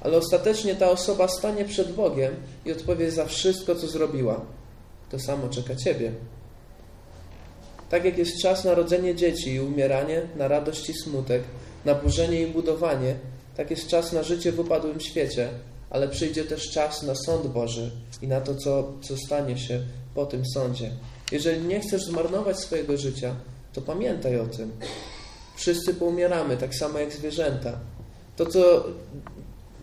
Ale 0.00 0.16
ostatecznie 0.16 0.74
ta 0.74 0.90
osoba 0.90 1.28
stanie 1.28 1.64
przed 1.64 1.92
Bogiem 1.92 2.34
i 2.64 2.72
odpowie 2.72 3.10
za 3.10 3.26
wszystko, 3.26 3.74
co 3.74 3.86
zrobiła. 3.86 4.40
To 5.10 5.18
samo 5.18 5.48
czeka 5.48 5.76
ciebie. 5.76 6.12
Tak 7.90 8.04
jak 8.04 8.18
jest 8.18 8.42
czas 8.42 8.64
na 8.64 8.74
rodzenie 8.74 9.14
dzieci 9.14 9.52
i 9.52 9.60
umieranie, 9.60 10.22
na 10.36 10.48
radość 10.48 10.90
i 10.90 10.94
smutek, 10.94 11.42
na 11.84 11.94
burzenie 11.94 12.42
i 12.42 12.46
budowanie, 12.46 13.14
tak 13.56 13.70
jest 13.70 13.88
czas 13.88 14.12
na 14.12 14.22
życie 14.22 14.52
w 14.52 14.60
upadłym 14.60 15.00
świecie, 15.00 15.48
ale 15.90 16.08
przyjdzie 16.08 16.44
też 16.44 16.70
czas 16.70 17.02
na 17.02 17.14
sąd 17.14 17.46
Boży 17.46 17.90
i 18.22 18.28
na 18.28 18.40
to, 18.40 18.54
co, 18.54 18.92
co 19.02 19.16
stanie 19.16 19.58
się 19.58 19.80
po 20.14 20.26
tym 20.26 20.42
sądzie. 20.54 20.90
Jeżeli 21.32 21.66
nie 21.66 21.80
chcesz 21.80 22.02
zmarnować 22.02 22.58
swojego 22.58 22.96
życia, 22.96 23.34
to 23.72 23.80
pamiętaj 23.80 24.40
o 24.40 24.46
tym. 24.46 24.72
Wszyscy 25.56 25.94
poumieramy, 25.94 26.56
tak 26.56 26.74
samo 26.74 26.98
jak 26.98 27.12
zwierzęta. 27.12 27.78
To, 28.36 28.46
co 28.46 28.84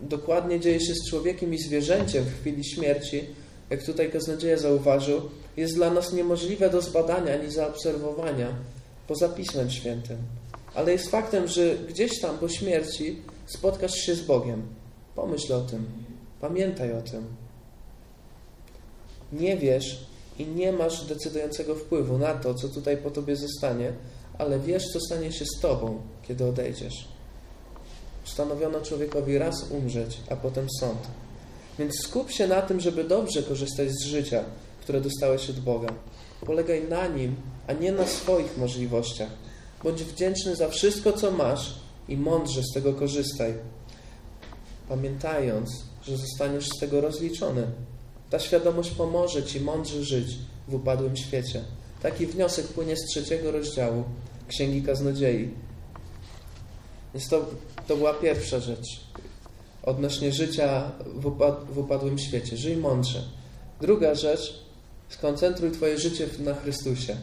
dokładnie 0.02 0.60
dzieje 0.60 0.80
się 0.80 0.94
z 0.94 1.10
człowiekiem 1.10 1.54
i 1.54 1.58
zwierzęciem 1.58 2.24
w 2.24 2.40
chwili 2.40 2.64
śmierci, 2.64 3.24
jak 3.70 3.82
tutaj 3.82 4.10
kaznodzieja 4.10 4.58
zauważył, 4.58 5.20
jest 5.56 5.74
dla 5.74 5.90
nas 5.90 6.12
niemożliwe 6.12 6.70
do 6.70 6.82
zbadania 6.82 7.34
ani 7.34 7.50
zaobserwowania 7.50 8.54
poza 9.08 9.28
Pismem 9.28 9.70
Świętym. 9.70 10.16
Ale 10.74 10.92
jest 10.92 11.10
faktem, 11.10 11.48
że 11.48 11.76
gdzieś 11.88 12.20
tam 12.20 12.38
po 12.38 12.48
śmierci 12.48 13.22
spotkasz 13.46 13.94
się 13.94 14.14
z 14.14 14.20
Bogiem. 14.20 14.62
Pomyśl 15.14 15.52
o 15.52 15.60
tym. 15.60 15.86
Pamiętaj 16.40 16.92
o 16.92 17.02
tym. 17.02 17.26
Nie 19.32 19.56
wiesz 19.56 20.06
i 20.38 20.46
nie 20.46 20.72
masz 20.72 21.06
decydującego 21.06 21.74
wpływu 21.74 22.18
na 22.18 22.34
to, 22.34 22.54
co 22.54 22.68
tutaj 22.68 22.96
po 22.96 23.10
tobie 23.10 23.36
zostanie, 23.36 23.92
ale 24.38 24.58
wiesz, 24.58 24.84
co 24.92 25.00
stanie 25.00 25.32
się 25.32 25.44
z 25.44 25.60
tobą, 25.60 26.00
kiedy 26.28 26.44
odejdziesz. 26.44 27.08
Ustanowiono 28.28 28.80
człowiekowi 28.80 29.38
raz 29.38 29.70
umrzeć, 29.70 30.20
a 30.30 30.36
potem 30.36 30.66
sąd. 30.80 30.98
Więc 31.78 32.00
skup 32.02 32.30
się 32.30 32.46
na 32.46 32.62
tym, 32.62 32.80
żeby 32.80 33.04
dobrze 33.04 33.42
korzystać 33.42 33.88
z 33.90 34.04
życia, 34.04 34.44
które 34.80 35.00
dostałeś 35.00 35.50
od 35.50 35.60
Boga. 35.60 35.88
Polegaj 36.46 36.88
na 36.88 37.06
Nim, 37.06 37.36
a 37.66 37.72
nie 37.72 37.92
na 37.92 38.06
swoich 38.06 38.58
możliwościach. 38.58 39.30
Bądź 39.84 40.04
wdzięczny 40.04 40.56
za 40.56 40.68
wszystko, 40.68 41.12
co 41.12 41.30
masz 41.30 41.74
i 42.08 42.16
mądrze 42.16 42.62
z 42.62 42.74
tego 42.74 42.94
korzystaj, 42.94 43.54
pamiętając, 44.88 45.70
że 46.02 46.16
zostaniesz 46.16 46.68
z 46.68 46.80
tego 46.80 47.00
rozliczony. 47.00 47.66
Ta 48.30 48.38
świadomość 48.38 48.90
pomoże 48.90 49.42
Ci 49.42 49.60
mądrze 49.60 50.04
żyć 50.04 50.38
w 50.68 50.74
upadłym 50.74 51.16
świecie. 51.16 51.64
Taki 52.02 52.26
wniosek 52.26 52.66
płynie 52.66 52.96
z 52.96 53.06
trzeciego 53.06 53.50
rozdziału 53.52 54.04
Księgi 54.48 54.82
Kaznodziei. 54.82 55.50
Więc 57.14 57.28
to, 57.28 57.46
to 57.88 57.96
była 57.96 58.14
pierwsza 58.14 58.60
rzecz 58.60 59.08
odnośnie 59.88 60.32
życia 60.32 60.90
w, 61.14 61.26
upad 61.26 61.64
w 61.70 61.78
upadłym 61.78 62.18
świecie. 62.18 62.56
Żyj 62.56 62.76
mądrze. 62.76 63.22
Druga 63.80 64.14
rzecz, 64.14 64.54
skoncentruj 65.08 65.70
Twoje 65.70 65.98
życie 65.98 66.26
na 66.38 66.54
Chrystusie. 66.54 67.16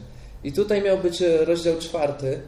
I 0.44 0.52
tutaj 0.52 0.82
miał 0.82 0.98
być 0.98 1.22
rozdział 1.22 1.78
czwarty, 1.78 2.40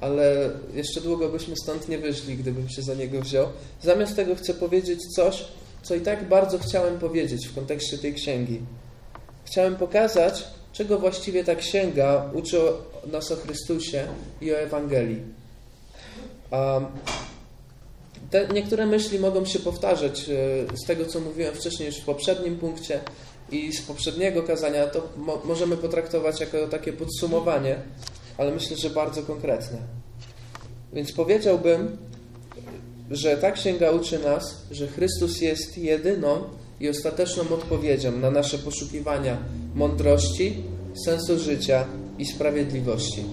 ale 0.00 0.50
jeszcze 0.74 1.00
długo 1.00 1.28
byśmy 1.28 1.54
stąd 1.62 1.88
nie 1.88 1.98
wyszli, 1.98 2.36
gdybym 2.36 2.68
się 2.68 2.82
za 2.82 2.94
niego 2.94 3.20
wziął. 3.20 3.46
Zamiast 3.82 4.16
tego 4.16 4.34
chcę 4.34 4.54
powiedzieć 4.54 5.00
coś, 5.14 5.44
co 5.82 5.94
i 5.94 6.00
tak 6.00 6.28
bardzo 6.28 6.58
chciałem 6.58 6.98
powiedzieć 6.98 7.48
w 7.48 7.54
kontekście 7.54 7.98
tej 7.98 8.14
księgi. 8.14 8.60
Chciałem 9.44 9.76
pokazać, 9.76 10.44
czego 10.72 10.98
właściwie 10.98 11.44
ta 11.44 11.54
księga 11.54 12.30
uczy 12.34 12.60
nas 13.12 13.32
o 13.32 13.36
Chrystusie 13.36 14.06
i 14.40 14.52
o 14.52 14.58
Ewangelii. 14.58 15.22
Te 18.30 18.48
niektóre 18.48 18.86
myśli 18.86 19.18
mogą 19.18 19.44
się 19.44 19.58
powtarzać 19.58 20.28
e, 20.28 20.76
z 20.76 20.86
tego, 20.86 21.06
co 21.06 21.20
mówiłem 21.20 21.54
wcześniej 21.54 21.86
już 21.86 21.96
w 21.96 22.04
poprzednim 22.04 22.56
punkcie 22.56 23.00
i 23.52 23.72
z 23.72 23.82
poprzedniego 23.82 24.42
kazania. 24.42 24.86
To 24.86 25.08
mo 25.16 25.42
możemy 25.44 25.76
potraktować 25.76 26.40
jako 26.40 26.66
takie 26.66 26.92
podsumowanie, 26.92 27.76
ale 28.38 28.50
myślę, 28.50 28.76
że 28.76 28.90
bardzo 28.90 29.22
konkretne. 29.22 29.78
Więc 30.92 31.12
powiedziałbym, 31.12 31.96
że 33.10 33.36
ta 33.36 33.52
księga 33.52 33.90
uczy 33.90 34.18
nas, 34.18 34.62
że 34.70 34.86
Chrystus 34.86 35.40
jest 35.40 35.78
jedyną 35.78 36.44
i 36.80 36.88
ostateczną 36.88 37.42
odpowiedzią 37.42 38.12
na 38.12 38.30
nasze 38.30 38.58
poszukiwania 38.58 39.38
mądrości, 39.74 40.62
sensu 41.04 41.38
życia 41.38 41.84
i 42.18 42.26
sprawiedliwości. 42.26 43.24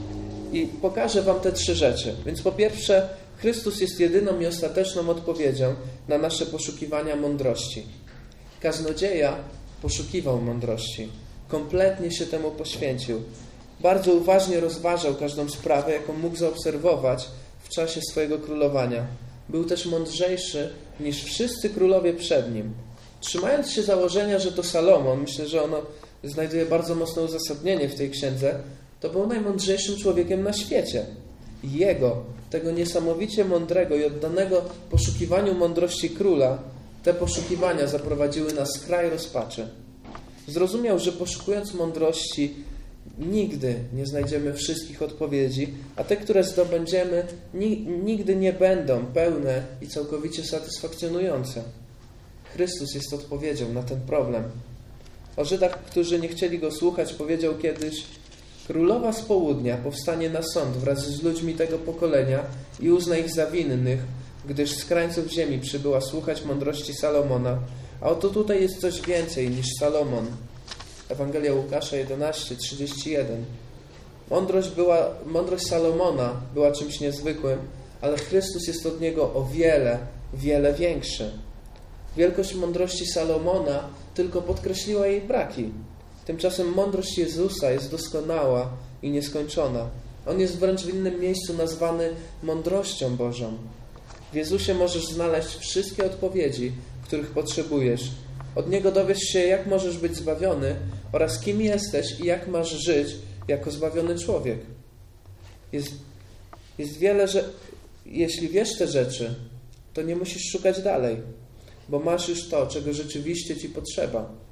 I 0.53 0.67
pokażę 0.81 1.21
Wam 1.21 1.39
te 1.39 1.51
trzy 1.51 1.75
rzeczy. 1.75 2.15
Więc 2.25 2.41
po 2.41 2.51
pierwsze, 2.51 3.10
Chrystus 3.38 3.82
jest 3.82 4.00
jedyną 4.00 4.39
i 4.39 4.45
ostateczną 4.45 5.10
odpowiedzią 5.10 5.76
na 6.08 6.17
nasze 6.17 6.45
poszukiwania 6.45 7.15
mądrości. 7.15 7.86
Kaznodzieja 8.62 9.38
poszukiwał 9.82 10.41
mądrości. 10.41 11.10
Kompletnie 11.48 12.12
się 12.12 12.26
temu 12.26 12.52
poświęcił. 12.52 13.21
Bardzo 13.80 14.13
uważnie 14.13 14.60
rozważał 14.60 15.15
każdą 15.15 15.50
sprawę, 15.50 15.93
jaką 15.93 16.13
mógł 16.13 16.36
zaobserwować 16.36 17.28
w 17.63 17.69
czasie 17.69 18.02
swojego 18.02 18.39
królowania. 18.39 19.06
Był 19.50 19.63
też 19.63 19.86
mądrzejszy 19.86 20.74
niż 21.00 21.24
wszyscy 21.24 21.69
królowie 21.69 22.13
przed 22.13 22.54
nim. 22.54 22.74
Trzymając 23.21 23.71
się 23.71 23.84
założenia, 23.84 24.39
że 24.39 24.52
to 24.52 24.63
Salomon, 24.63 25.21
myślę, 25.21 25.48
że 25.48 25.63
ono 25.63 25.82
znajduje 26.24 26.65
bardzo 26.65 26.95
mocne 26.95 27.21
uzasadnienie 27.21 27.89
w 27.89 27.95
tej 27.95 28.10
księdze, 28.10 28.60
to 29.00 29.10
był 29.10 29.28
najmądrzejszym 29.28 29.98
człowiekiem 29.98 30.43
na 30.43 30.54
świecie. 30.54 31.06
Jego, 31.73 32.23
tego 32.49 32.71
niesamowicie 32.71 33.45
mądrego 33.45 33.95
i 33.95 34.06
oddanego 34.06 34.62
poszukiwaniu 34.89 35.54
mądrości 35.54 36.10
króla, 36.10 36.60
te 37.04 37.13
poszukiwania 37.13 37.88
zaprowadziły 37.88 38.54
na 38.54 38.65
skraj 38.65 39.10
rozpaczy. 39.10 39.67
Zrozumiał, 40.47 40.99
że 40.99 41.12
poszukując 41.12 41.73
mądrości, 41.73 42.54
nigdy 43.19 43.75
nie 43.93 44.06
znajdziemy 44.06 44.54
wszystkich 44.54 45.01
odpowiedzi, 45.01 45.73
a 45.95 46.04
te, 46.04 46.17
które 46.17 46.43
zdobędziemy, 46.43 47.25
nigdy 48.04 48.36
nie 48.36 48.54
będą 48.54 49.06
pełne 49.06 49.63
i 49.82 49.88
całkowicie 49.88 50.43
satysfakcjonujące. 50.43 51.63
Chrystus 52.54 52.95
jest 52.95 53.13
odpowiedzią 53.13 53.73
na 53.73 53.84
ten 53.84 54.01
problem. 54.01 54.43
O 55.38 55.45
Żydach, 55.45 55.84
którzy 55.84 56.19
nie 56.19 56.28
chcieli 56.28 56.60
go 56.60 56.71
słuchać, 56.71 57.13
powiedział 57.13 57.58
kiedyś: 57.58 58.06
Królowa 58.67 59.13
z 59.13 59.21
południa 59.21 59.78
powstanie 59.78 60.30
na 60.30 60.41
sąd 60.43 60.78
wraz 60.78 61.06
z 61.06 61.23
ludźmi 61.23 61.54
tego 61.54 61.78
pokolenia 61.78 62.39
i 62.80 62.91
uzna 62.91 63.17
ich 63.17 63.34
za 63.34 63.47
winnych, 63.47 63.99
gdyż 64.45 64.71
z 64.71 64.86
krańców 64.86 65.28
ziemi 65.28 65.60
przybyła 65.60 66.01
słuchać 66.01 66.45
mądrości 66.45 66.93
Salomona. 66.93 67.58
A 68.01 68.10
oto 68.10 68.30
tutaj 68.30 68.62
jest 68.62 68.82
coś 68.82 69.01
więcej 69.01 69.49
niż 69.49 69.65
Salomon. 69.80 70.25
Ewangelia 71.10 71.54
Łukasza 71.54 71.97
11, 71.97 72.56
31. 72.56 73.45
Mądrość, 74.30 74.69
była, 74.69 75.10
mądrość 75.25 75.67
Salomona 75.67 76.34
była 76.54 76.71
czymś 76.71 76.99
niezwykłym, 76.99 77.60
ale 78.01 78.17
Chrystus 78.17 78.67
jest 78.67 78.86
od 78.86 79.01
niego 79.01 79.34
o 79.34 79.47
wiele, 79.54 79.97
wiele 80.34 80.73
większy. 80.73 81.32
Wielkość 82.17 82.56
mądrości 82.56 83.06
Salomona 83.06 83.84
tylko 84.15 84.41
podkreśliła 84.41 85.08
jej 85.08 85.21
braki. 85.21 85.69
Tymczasem 86.25 86.73
mądrość 86.73 87.17
Jezusa 87.17 87.71
jest 87.71 87.91
doskonała 87.91 88.69
i 89.01 89.09
nieskończona. 89.09 89.89
On 90.25 90.39
jest 90.39 90.57
wręcz 90.57 90.81
w 90.81 90.93
innym 90.93 91.19
miejscu 91.19 91.53
nazwany 91.53 92.09
mądrością 92.43 93.15
Bożą. 93.15 93.57
W 94.31 94.35
Jezusie 94.35 94.73
możesz 94.73 95.05
znaleźć 95.05 95.55
wszystkie 95.55 96.05
odpowiedzi, 96.05 96.71
których 97.03 97.27
potrzebujesz. 97.27 98.11
Od 98.55 98.69
Niego 98.69 98.91
dowiesz 98.91 99.19
się, 99.19 99.39
jak 99.39 99.67
możesz 99.67 99.97
być 99.97 100.15
zbawiony 100.15 100.75
oraz 101.11 101.39
kim 101.39 101.61
jesteś 101.61 102.19
i 102.19 102.25
jak 102.25 102.47
masz 102.47 102.69
żyć 102.69 103.07
jako 103.47 103.71
zbawiony 103.71 104.19
człowiek. 104.19 104.59
Jest, 105.71 105.91
jest 106.77 106.97
wiele, 106.97 107.27
że 107.27 107.49
jeśli 108.05 108.49
wiesz 108.49 108.77
te 108.77 108.88
rzeczy, 108.88 109.35
to 109.93 110.01
nie 110.01 110.15
musisz 110.15 110.51
szukać 110.51 110.81
dalej, 110.81 111.17
bo 111.89 111.99
masz 111.99 112.29
już 112.29 112.49
to, 112.49 112.67
czego 112.67 112.93
rzeczywiście 112.93 113.57
Ci 113.57 113.69
potrzeba. 113.69 114.44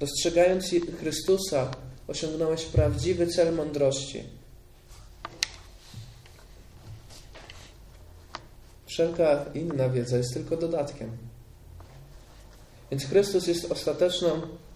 Dostrzegając 0.00 0.64
Chrystusa, 1.00 1.70
osiągnąłeś 2.08 2.64
prawdziwy 2.64 3.26
cel 3.26 3.54
mądrości. 3.54 4.22
Wszelka 8.86 9.44
inna 9.54 9.88
wiedza 9.88 10.16
jest 10.16 10.34
tylko 10.34 10.56
dodatkiem. 10.56 11.10
Więc 12.90 13.04
Chrystus 13.04 13.46
jest 13.46 13.72
ostateczną, 13.72 14.28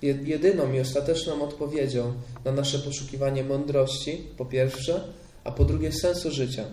jedyną 0.02 0.72
i 0.72 0.80
ostateczną 0.80 1.42
odpowiedzią 1.42 2.12
na 2.44 2.52
nasze 2.52 2.78
poszukiwanie 2.78 3.44
mądrości, 3.44 4.26
po 4.36 4.44
pierwsze, 4.44 5.04
a 5.44 5.52
po 5.52 5.64
drugie 5.64 5.92
sensu 5.92 6.30
życia. 6.30 6.64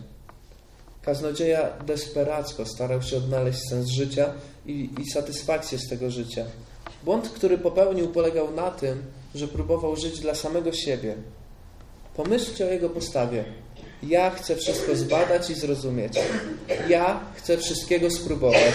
Kaznodzieja 1.02 1.78
desperacko 1.88 2.66
starał 2.66 3.02
się 3.02 3.18
odnaleźć 3.18 3.60
sens 3.70 3.88
życia 3.88 4.34
i, 4.66 4.90
i 5.00 5.10
satysfakcję 5.12 5.78
z 5.78 5.90
tego 5.90 6.12
życia. 6.12 6.46
Błąd, 7.04 7.30
który 7.30 7.58
popełnił, 7.58 8.08
polegał 8.08 8.52
na 8.52 8.72
tym, 8.72 9.04
że 9.36 9.48
próbował 9.48 9.96
żyć 9.96 10.20
dla 10.20 10.36
samego 10.36 10.72
siebie. 10.72 11.16
Pomyślcie 12.16 12.66
o 12.66 12.70
jego 12.70 12.90
postawie. 12.90 13.46
Ja 14.04 14.30
chcę 14.30 14.56
wszystko 14.56 14.96
zbadać 14.96 15.50
i 15.50 15.56
zrozumieć. 15.56 16.20
Ja 16.90 17.20
chcę 17.36 17.58
wszystkiego 17.58 18.10
spróbować. 18.10 18.74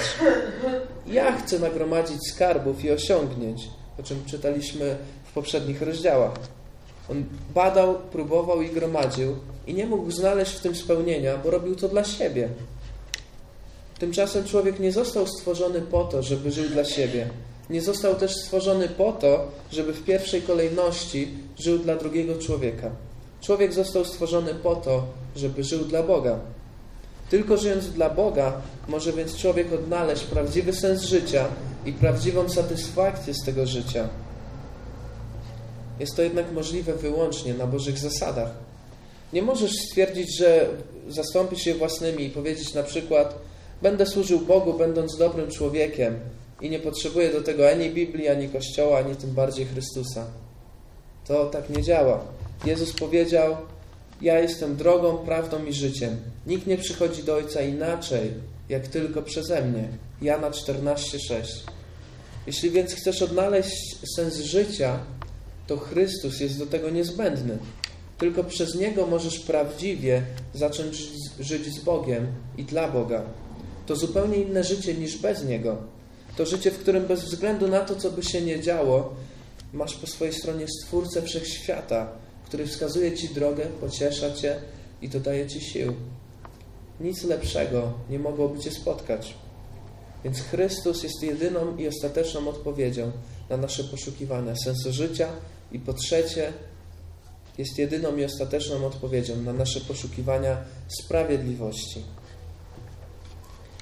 Ja 1.06 1.38
chcę 1.38 1.58
nagromadzić 1.58 2.18
skarbów 2.28 2.84
i 2.84 2.90
osiągnięć, 2.90 3.68
o 4.00 4.02
czym 4.02 4.24
czytaliśmy 4.24 4.96
w 5.24 5.32
poprzednich 5.32 5.82
rozdziałach. 5.82 6.34
On 7.10 7.24
badał, 7.54 7.94
próbował 8.12 8.62
i 8.62 8.70
gromadził 8.70 9.36
i 9.66 9.74
nie 9.74 9.86
mógł 9.86 10.10
znaleźć 10.10 10.52
w 10.52 10.60
tym 10.60 10.74
spełnienia, 10.74 11.38
bo 11.38 11.50
robił 11.50 11.76
to 11.76 11.88
dla 11.88 12.04
siebie. 12.04 12.48
Tymczasem 13.98 14.44
człowiek 14.44 14.80
nie 14.80 14.92
został 14.92 15.26
stworzony 15.26 15.80
po 15.80 16.04
to, 16.04 16.22
żeby 16.22 16.50
żył 16.50 16.68
dla 16.68 16.84
siebie. 16.84 17.30
Nie 17.70 17.82
został 17.82 18.14
też 18.14 18.34
stworzony 18.34 18.88
po 18.88 19.12
to, 19.12 19.48
żeby 19.72 19.92
w 19.92 20.04
pierwszej 20.04 20.42
kolejności 20.42 21.28
żył 21.58 21.78
dla 21.78 21.96
drugiego 21.96 22.38
człowieka. 22.38 22.90
Człowiek 23.40 23.72
został 23.72 24.04
stworzony 24.04 24.54
po 24.54 24.76
to, 24.76 25.06
żeby 25.36 25.64
żył 25.64 25.84
dla 25.84 26.02
Boga. 26.02 26.38
Tylko 27.30 27.56
żyjąc 27.56 27.90
dla 27.90 28.10
Boga, 28.10 28.52
może 28.88 29.12
więc 29.12 29.36
człowiek 29.36 29.72
odnaleźć 29.72 30.24
prawdziwy 30.24 30.72
sens 30.72 31.02
życia 31.02 31.44
i 31.86 31.92
prawdziwą 31.92 32.48
satysfakcję 32.48 33.34
z 33.34 33.44
tego 33.44 33.66
życia. 33.66 34.08
Jest 36.00 36.16
to 36.16 36.22
jednak 36.22 36.52
możliwe 36.52 36.92
wyłącznie 36.92 37.54
na 37.54 37.66
Bożych 37.66 37.98
zasadach. 37.98 38.50
Nie 39.32 39.42
możesz 39.42 39.72
stwierdzić, 39.72 40.38
że 40.38 40.68
zastąpisz 41.08 41.66
je 41.66 41.74
własnymi 41.74 42.24
i 42.24 42.30
powiedzieć 42.30 42.74
na 42.74 42.82
przykład: 42.82 43.34
Będę 43.82 44.06
służył 44.06 44.40
Bogu, 44.40 44.74
będąc 44.74 45.16
dobrym 45.18 45.50
człowiekiem, 45.50 46.20
i 46.60 46.70
nie 46.70 46.78
potrzebuje 46.78 47.32
do 47.32 47.40
tego 47.40 47.70
ani 47.70 47.90
Biblii, 47.90 48.28
ani 48.28 48.48
Kościoła, 48.48 48.98
ani 48.98 49.16
tym 49.16 49.30
bardziej 49.30 49.66
Chrystusa. 49.66 50.26
To 51.26 51.46
tak 51.46 51.70
nie 51.70 51.82
działa. 51.82 52.24
Jezus 52.64 52.92
powiedział: 52.92 53.56
Ja 54.22 54.38
jestem 54.38 54.76
drogą, 54.76 55.18
prawdą 55.18 55.64
i 55.64 55.72
życiem. 55.72 56.16
Nikt 56.46 56.66
nie 56.66 56.78
przychodzi 56.78 57.22
do 57.22 57.34
Ojca 57.34 57.62
inaczej, 57.62 58.30
jak 58.68 58.88
tylko 58.88 59.22
przeze 59.22 59.62
mnie. 59.62 59.88
Jana 60.22 60.50
14:6. 60.50 61.42
Jeśli 62.46 62.70
więc 62.70 62.94
chcesz 62.94 63.22
odnaleźć 63.22 63.96
sens 64.16 64.36
życia, 64.36 64.98
to 65.66 65.76
Chrystus 65.76 66.40
jest 66.40 66.58
do 66.58 66.66
tego 66.66 66.90
niezbędny. 66.90 67.58
Tylko 68.18 68.44
przez 68.44 68.74
Niego 68.74 69.06
możesz 69.06 69.38
prawdziwie 69.38 70.22
zacząć 70.54 71.02
żyć 71.40 71.74
z 71.74 71.84
Bogiem 71.84 72.26
i 72.58 72.64
dla 72.64 72.88
Boga. 72.88 73.22
To 73.86 73.96
zupełnie 73.96 74.36
inne 74.36 74.64
życie 74.64 74.94
niż 74.94 75.18
bez 75.18 75.44
Niego. 75.44 75.93
To 76.36 76.46
życie, 76.46 76.70
w 76.70 76.78
którym 76.78 77.06
bez 77.06 77.24
względu 77.24 77.68
na 77.68 77.80
to, 77.80 77.96
co 77.96 78.10
by 78.10 78.22
się 78.22 78.40
nie 78.40 78.60
działo, 78.60 79.14
masz 79.72 79.94
po 79.94 80.06
swojej 80.06 80.34
stronie 80.34 80.66
Stwórcę 80.68 81.22
Wszechświata, 81.22 82.08
który 82.46 82.66
wskazuje 82.66 83.16
Ci 83.16 83.28
drogę, 83.28 83.66
pociesza 83.80 84.32
Cię 84.32 84.56
i 85.02 85.08
dodaje 85.08 85.46
Ci 85.46 85.60
sił. 85.60 85.94
Nic 87.00 87.24
lepszego 87.24 87.92
nie 88.10 88.18
mogłoby 88.18 88.60
Cię 88.60 88.70
spotkać. 88.70 89.34
Więc 90.24 90.40
Chrystus 90.40 91.02
jest 91.02 91.22
jedyną 91.22 91.76
i 91.76 91.88
ostateczną 91.88 92.48
odpowiedzią 92.48 93.12
na 93.50 93.56
nasze 93.56 93.84
poszukiwania 93.84 94.56
sensu 94.56 94.92
życia 94.92 95.28
i 95.72 95.78
po 95.78 95.92
trzecie 95.92 96.52
jest 97.58 97.78
jedyną 97.78 98.16
i 98.16 98.24
ostateczną 98.24 98.86
odpowiedzią 98.86 99.36
na 99.36 99.52
nasze 99.52 99.80
poszukiwania 99.80 100.56
sprawiedliwości. 100.88 102.02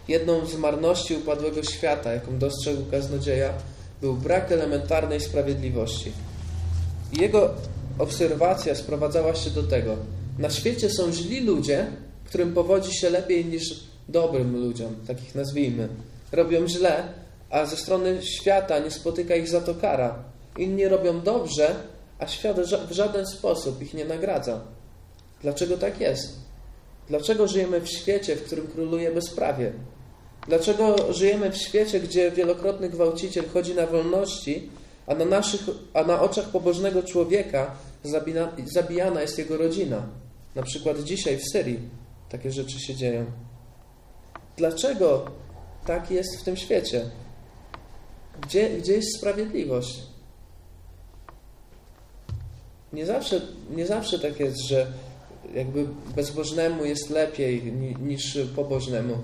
Jedną 0.08 0.46
z 0.46 0.56
marności 0.56 1.14
upadłego 1.14 1.62
świata, 1.62 2.12
jaką 2.12 2.38
dostrzegł 2.38 2.90
kaznodzieja, 2.90 3.52
był 4.00 4.14
brak 4.14 4.52
elementarnej 4.52 5.20
sprawiedliwości. 5.20 6.12
Jego 7.12 7.54
obserwacja 7.98 8.74
sprowadzała 8.74 9.34
się 9.34 9.50
do 9.50 9.62
tego. 9.62 9.96
Na 10.38 10.50
świecie 10.50 10.90
są 10.90 11.12
źli 11.12 11.40
ludzie, 11.40 11.86
którym 12.24 12.54
powodzi 12.54 12.94
się 12.94 13.10
lepiej 13.10 13.44
niż 13.44 13.62
dobrym 14.08 14.56
ludziom, 14.56 14.96
takich 15.06 15.34
nazwijmy. 15.34 15.88
Robią 16.32 16.68
źle, 16.68 17.12
a 17.50 17.66
ze 17.66 17.76
strony 17.76 18.22
świata 18.22 18.78
nie 18.78 18.90
spotyka 18.90 19.36
ich 19.36 19.48
za 19.48 19.60
to 19.60 19.74
kara. 19.74 20.24
Inni 20.58 20.88
robią 20.88 21.20
dobrze, 21.20 21.74
a 22.18 22.26
świat 22.26 22.60
w 22.88 22.92
żaden 22.92 23.26
sposób 23.26 23.82
ich 23.82 23.94
nie 23.94 24.04
nagradza. 24.04 24.60
Dlaczego 25.42 25.76
tak 25.76 26.00
jest? 26.00 26.36
Dlaczego 27.08 27.48
żyjemy 27.48 27.80
w 27.80 27.88
świecie, 27.88 28.36
w 28.36 28.44
którym 28.44 28.66
króluje 28.66 29.10
bezprawie? 29.10 29.72
Dlaczego 30.46 31.12
żyjemy 31.12 31.50
w 31.50 31.56
świecie, 31.56 32.00
gdzie 32.00 32.30
wielokrotny 32.30 32.88
gwałciciel 32.88 33.44
chodzi 33.48 33.74
na 33.74 33.86
wolności, 33.86 34.70
a 35.06 35.14
na, 35.14 35.24
naszych, 35.24 35.60
a 35.94 36.02
na 36.02 36.20
oczach 36.20 36.48
pobożnego 36.48 37.02
człowieka 37.02 37.74
zabina, 38.02 38.52
zabijana 38.64 39.22
jest 39.22 39.38
jego 39.38 39.56
rodzina? 39.56 40.02
Na 40.54 40.62
przykład 40.62 41.02
dzisiaj 41.02 41.38
w 41.38 41.48
Syrii 41.52 41.80
takie 42.28 42.52
rzeczy 42.52 42.80
się 42.80 42.94
dzieją. 42.94 43.24
Dlaczego 44.56 45.30
tak 45.86 46.10
jest 46.10 46.40
w 46.40 46.44
tym 46.44 46.56
świecie? 46.56 47.10
Gdzie, 48.42 48.70
gdzie 48.70 48.92
jest 48.92 49.18
sprawiedliwość? 49.18 50.02
Nie 52.92 53.06
zawsze, 53.06 53.40
nie 53.70 53.86
zawsze 53.86 54.18
tak 54.18 54.40
jest, 54.40 54.60
że 54.68 54.92
jakby 55.54 55.86
bezbożnemu 56.16 56.84
jest 56.84 57.10
lepiej 57.10 57.72
niż 58.00 58.38
pobożnemu, 58.56 59.18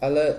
ale 0.00 0.34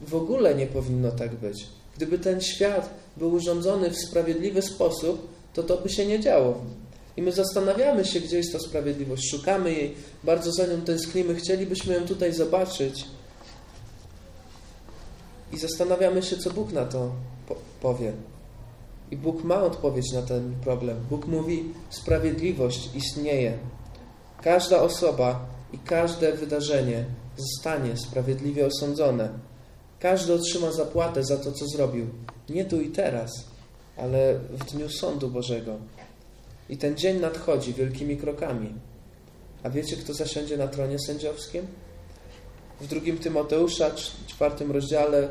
w 0.00 0.14
ogóle 0.14 0.54
nie 0.54 0.66
powinno 0.66 1.10
tak 1.10 1.34
być. 1.34 1.66
Gdyby 1.96 2.18
ten 2.18 2.40
świat 2.40 2.90
był 3.16 3.32
urządzony 3.32 3.90
w 3.90 3.98
sprawiedliwy 3.98 4.62
sposób, 4.62 5.28
to 5.54 5.62
to 5.62 5.76
by 5.76 5.88
się 5.88 6.06
nie 6.06 6.20
działo. 6.20 6.60
I 7.16 7.22
my 7.22 7.32
zastanawiamy 7.32 8.04
się, 8.04 8.20
gdzie 8.20 8.36
jest 8.36 8.52
ta 8.52 8.58
sprawiedliwość, 8.58 9.30
szukamy 9.30 9.72
jej, 9.72 9.94
bardzo 10.24 10.52
za 10.52 10.66
nią 10.66 10.80
tęsknimy, 10.80 11.34
chcielibyśmy 11.34 11.94
ją 11.94 12.06
tutaj 12.06 12.32
zobaczyć. 12.32 13.04
I 15.52 15.58
zastanawiamy 15.58 16.22
się, 16.22 16.36
co 16.36 16.50
Bóg 16.50 16.72
na 16.72 16.84
to 16.84 17.12
powie. 17.80 18.12
I 19.10 19.16
Bóg 19.16 19.44
ma 19.44 19.62
odpowiedź 19.62 20.12
na 20.12 20.22
ten 20.22 20.54
problem. 20.64 20.96
Bóg 21.10 21.26
mówi: 21.26 21.64
Sprawiedliwość 21.90 22.90
istnieje. 22.94 23.58
Każda 24.42 24.82
osoba 24.82 25.46
i 25.72 25.78
każde 25.78 26.32
wydarzenie 26.32 27.04
zostanie 27.36 27.96
sprawiedliwie 27.96 28.66
osądzone. 28.66 29.28
Każdy 30.00 30.34
otrzyma 30.34 30.72
zapłatę 30.72 31.24
za 31.24 31.36
to, 31.36 31.52
co 31.52 31.66
zrobił. 31.66 32.06
Nie 32.48 32.64
tu 32.64 32.80
i 32.80 32.88
teraz, 32.88 33.30
ale 33.96 34.38
w 34.38 34.72
dniu 34.72 34.88
sądu 34.88 35.30
Bożego. 35.30 35.76
I 36.68 36.76
ten 36.76 36.96
dzień 36.96 37.20
nadchodzi 37.20 37.74
wielkimi 37.74 38.16
krokami. 38.16 38.74
A 39.62 39.70
wiecie, 39.70 39.96
kto 39.96 40.14
zasiądzie 40.14 40.56
na 40.56 40.68
tronie 40.68 40.98
sędziowskim? 40.98 41.66
W 42.80 42.86
drugim 42.86 43.18
Tymoteusza, 43.18 43.90
czwartym 44.26 44.72
rozdziale, 44.72 45.28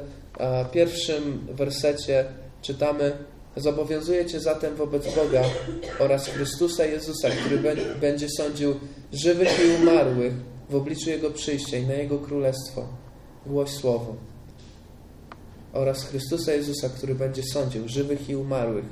pierwszym 0.71 1.47
wersecie 1.51 2.25
czytamy 2.61 3.17
Zobowiązuję 3.57 4.25
Cię 4.25 4.39
zatem 4.39 4.75
wobec 4.75 5.15
Boga 5.15 5.43
oraz 5.99 6.27
Chrystusa 6.27 6.85
Jezusa, 6.85 7.29
który 7.29 7.57
będzie 8.01 8.27
sądził 8.29 8.75
żywych 9.13 9.59
i 9.65 9.81
umarłych 9.81 10.33
w 10.73 10.75
obliczu 10.75 11.09
Jego 11.09 11.31
przyjścia 11.31 11.77
i 11.77 11.87
na 11.87 11.93
Jego 11.93 12.19
królestwo. 12.19 12.87
Głoś 13.45 13.69
Słowo. 13.69 14.15
Oraz 15.73 16.03
Chrystusa 16.03 16.53
Jezusa, 16.53 16.89
który 16.89 17.15
będzie 17.15 17.43
sądził 17.43 17.87
żywych 17.87 18.29
i 18.29 18.35
umarłych. 18.35 18.85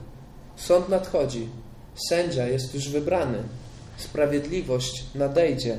Sąd 0.55 0.89
nadchodzi. 0.89 1.47
Sędzia 2.09 2.47
jest 2.47 2.73
już 2.73 2.89
wybrany. 2.89 3.37
Sprawiedliwość 3.97 5.03
nadejdzie. 5.15 5.77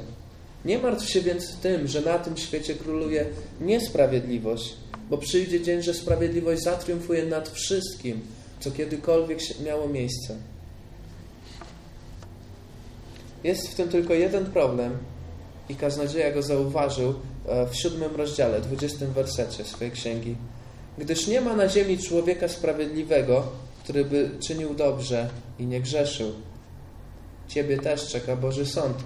Nie 0.65 0.79
martw 0.79 1.09
się 1.09 1.21
więc 1.21 1.57
tym, 1.57 1.89
że 1.89 2.01
na 2.01 2.19
tym 2.19 2.37
świecie 2.37 2.75
króluje 2.75 3.27
niesprawiedliwość, 3.61 4.77
bo 5.11 5.19
przyjdzie 5.19 5.61
dzień, 5.61 5.83
że 5.83 5.95
sprawiedliwość 5.95 6.63
zatriumfuje 6.63 7.27
nad 7.27 7.49
wszystkim, 7.49 8.21
co 8.61 8.71
kiedykolwiek 8.71 9.39
miało 9.65 9.89
miejsce. 9.89 10.37
Jest 13.45 13.69
w 13.69 13.75
tym 13.75 13.89
tylko 13.89 14.15
jeden 14.15 14.47
problem 14.47 15.12
i 15.69 15.75
kaznodzieja 15.75 16.31
go 16.31 16.43
zauważył 16.43 17.15
e, 17.47 17.67
w 17.67 17.77
siódmym 17.77 18.17
rozdziale, 18.17 18.61
dwudziestym 18.61 19.13
wersecie 19.13 19.65
swojej 19.65 19.93
księgi. 19.93 20.37
Gdyż 20.99 21.27
nie 21.27 21.41
ma 21.41 21.57
na 21.57 21.69
ziemi 21.69 21.99
człowieka 21.99 22.49
sprawiedliwego, 22.49 23.47
który 23.85 24.05
by 24.05 24.31
czynił 24.41 24.75
dobrze 24.75 25.29
i 25.59 25.67
nie 25.67 25.81
grzeszył. 25.81 26.33
Ciebie 27.49 27.79
też 27.79 28.09
czeka 28.09 28.37
Boży 28.37 28.67
Sąd. 28.67 28.97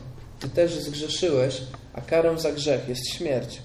Ty 0.40 0.48
też 0.48 0.74
zgrzeszyłeś, 0.74 1.62
a 1.92 2.00
karą 2.00 2.38
za 2.38 2.52
grzech 2.52 2.88
jest 2.88 3.08
śmierć. 3.08 3.58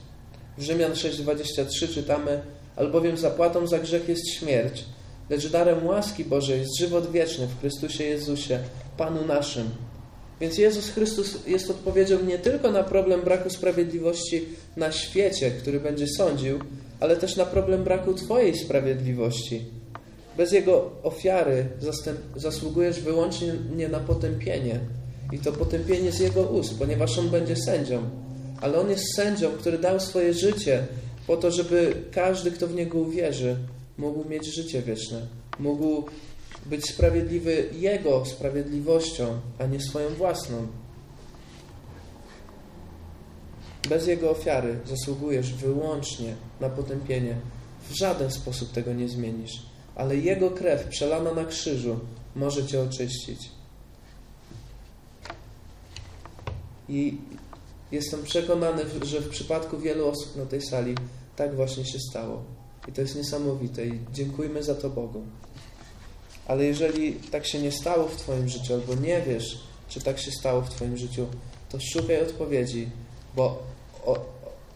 W 0.57 0.61
Rzymian 0.61 0.91
6,23 0.91 1.93
czytamy, 1.93 2.41
albowiem 2.75 3.17
zapłatą 3.17 3.67
za 3.67 3.79
grzech 3.79 4.09
jest 4.09 4.29
śmierć, 4.29 4.85
lecz 5.29 5.47
darem 5.47 5.87
łaski 5.87 6.25
Bożej 6.25 6.59
jest 6.59 6.79
żywot 6.79 7.11
wieczny 7.11 7.47
w 7.47 7.59
Chrystusie 7.59 8.03
Jezusie, 8.03 8.59
Panu 8.97 9.25
naszym. 9.25 9.69
Więc 10.41 10.57
Jezus 10.57 10.89
Chrystus 10.89 11.47
jest 11.47 11.69
odpowiedzią 11.69 12.23
nie 12.23 12.39
tylko 12.39 12.71
na 12.71 12.83
problem 12.83 13.21
braku 13.21 13.49
sprawiedliwości 13.49 14.45
na 14.77 14.91
świecie, 14.91 15.51
który 15.51 15.79
będzie 15.79 16.07
sądził, 16.07 16.59
ale 16.99 17.17
też 17.17 17.35
na 17.35 17.45
problem 17.45 17.83
braku 17.83 18.13
Twojej 18.13 18.57
sprawiedliwości. 18.57 19.65
Bez 20.37 20.51
Jego 20.51 20.91
ofiary 21.03 21.65
zasługujesz 22.35 22.99
wyłącznie 22.99 23.53
nie 23.75 23.89
na 23.89 23.99
potępienie. 23.99 24.79
I 25.31 25.39
to 25.39 25.51
potępienie 25.51 26.11
z 26.11 26.19
Jego 26.19 26.41
ust, 26.41 26.79
ponieważ 26.79 27.17
On 27.17 27.29
będzie 27.29 27.55
sędzią. 27.55 28.09
Ale 28.61 28.79
On 28.79 28.89
jest 28.89 29.15
sędzią, 29.15 29.51
który 29.51 29.77
dał 29.77 29.99
swoje 29.99 30.33
życie 30.33 30.83
po 31.27 31.37
to, 31.37 31.51
żeby 31.51 31.93
każdy, 32.11 32.51
kto 32.51 32.67
w 32.67 32.75
Niego 32.75 32.99
uwierzy, 32.99 33.55
mógł 33.97 34.29
mieć 34.29 34.55
życie 34.55 34.81
wieczne, 34.81 35.21
mógł 35.59 36.03
być 36.65 36.89
sprawiedliwy 36.89 37.69
Jego 37.73 38.25
sprawiedliwością, 38.25 39.39
a 39.59 39.65
nie 39.65 39.79
swoją 39.79 40.09
własną. 40.09 40.67
Bez 43.89 44.07
Jego 44.07 44.31
ofiary 44.31 44.79
zasługujesz 44.85 45.53
wyłącznie 45.53 46.35
na 46.59 46.69
potępienie. 46.69 47.35
W 47.89 47.93
żaden 47.93 48.31
sposób 48.31 48.71
tego 48.71 48.93
nie 48.93 49.09
zmienisz, 49.09 49.65
ale 49.95 50.17
Jego 50.17 50.51
krew 50.51 50.87
przelana 50.87 51.33
na 51.33 51.45
krzyżu 51.45 51.99
może 52.35 52.67
Cię 52.67 52.81
oczyścić. 52.81 53.49
I 56.89 57.17
jestem 57.91 58.23
przekonany, 58.23 58.83
że 59.05 59.21
w 59.21 59.29
przypadku 59.29 59.77
wielu 59.77 60.07
osób 60.07 60.35
na 60.35 60.45
tej 60.45 60.61
sali 60.61 60.95
tak 61.35 61.55
właśnie 61.55 61.85
się 61.85 61.99
stało. 61.99 62.43
I 62.87 62.91
to 62.91 63.01
jest 63.01 63.15
niesamowite 63.15 63.85
i 63.85 63.99
dziękujmy 64.13 64.63
za 64.63 64.75
to 64.75 64.89
Bogu. 64.89 65.23
Ale 66.47 66.65
jeżeli 66.65 67.13
tak 67.13 67.47
się 67.47 67.59
nie 67.59 67.71
stało 67.71 68.07
w 68.07 68.15
Twoim 68.15 68.49
życiu, 68.49 68.73
albo 68.73 68.95
nie 68.95 69.21
wiesz, 69.21 69.59
czy 69.89 70.01
tak 70.01 70.19
się 70.19 70.31
stało 70.31 70.61
w 70.61 70.69
Twoim 70.69 70.97
życiu, 70.97 71.27
to 71.69 71.77
szukaj 71.93 72.21
odpowiedzi, 72.21 72.89
bo 73.35 73.63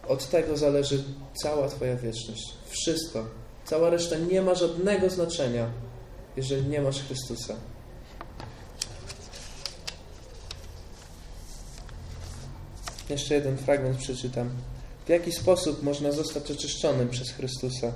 od 0.08 0.28
tego 0.30 0.56
zależy 0.56 1.04
cała 1.42 1.68
Twoja 1.68 1.96
wieczność. 1.96 2.42
Wszystko. 2.68 3.26
Cała 3.64 3.90
reszta 3.90 4.16
nie 4.16 4.42
ma 4.42 4.54
żadnego 4.54 5.10
znaczenia, 5.10 5.70
jeżeli 6.36 6.68
nie 6.68 6.80
masz 6.80 7.02
Chrystusa. 7.02 7.54
Jeszcze 13.10 13.34
jeden 13.34 13.56
fragment 13.56 13.98
przeczytam. 13.98 14.50
W 15.06 15.08
jaki 15.08 15.32
sposób 15.32 15.82
można 15.82 16.12
zostać 16.12 16.50
oczyszczonym 16.50 17.08
przez 17.08 17.30
Chrystusa? 17.30 17.92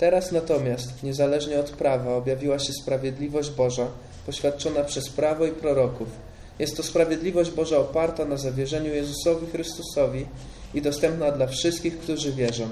Teraz 0.00 0.32
natomiast, 0.32 1.02
niezależnie 1.02 1.60
od 1.60 1.70
prawa, 1.70 2.14
objawiła 2.14 2.58
się 2.58 2.72
sprawiedliwość 2.72 3.50
Boża, 3.50 3.86
poświadczona 4.26 4.84
przez 4.84 5.08
prawo 5.08 5.46
i 5.46 5.50
proroków. 5.50 6.08
Jest 6.58 6.76
to 6.76 6.82
sprawiedliwość 6.82 7.50
Boża 7.50 7.78
oparta 7.78 8.24
na 8.24 8.36
zawierzeniu 8.36 8.94
Jezusowi 8.94 9.46
Chrystusowi 9.46 10.26
i 10.74 10.82
dostępna 10.82 11.32
dla 11.32 11.46
wszystkich, 11.46 11.98
którzy 11.98 12.32
wierzą. 12.32 12.68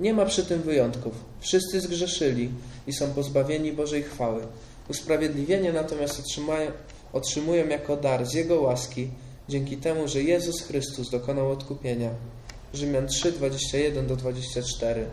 Nie 0.00 0.14
ma 0.14 0.26
przy 0.26 0.44
tym 0.44 0.62
wyjątków. 0.62 1.12
Wszyscy 1.40 1.80
zgrzeszyli 1.80 2.50
i 2.86 2.92
są 2.92 3.10
pozbawieni 3.10 3.72
Bożej 3.72 4.02
chwały. 4.02 4.42
Usprawiedliwienie 4.88 5.72
natomiast 5.72 6.20
otrzymają, 6.20 6.70
otrzymują 7.12 7.68
jako 7.68 7.96
dar 7.96 8.26
z 8.26 8.34
Jego 8.34 8.60
łaski, 8.60 9.08
dzięki 9.48 9.76
temu, 9.76 10.08
że 10.08 10.22
Jezus 10.22 10.62
Chrystus 10.62 11.10
dokonał 11.10 11.50
odkupienia. 11.50 12.10
Rzymian 12.74 13.08
3, 13.08 13.32
21 13.32 14.06
do 14.06 14.16
24. 14.16 15.06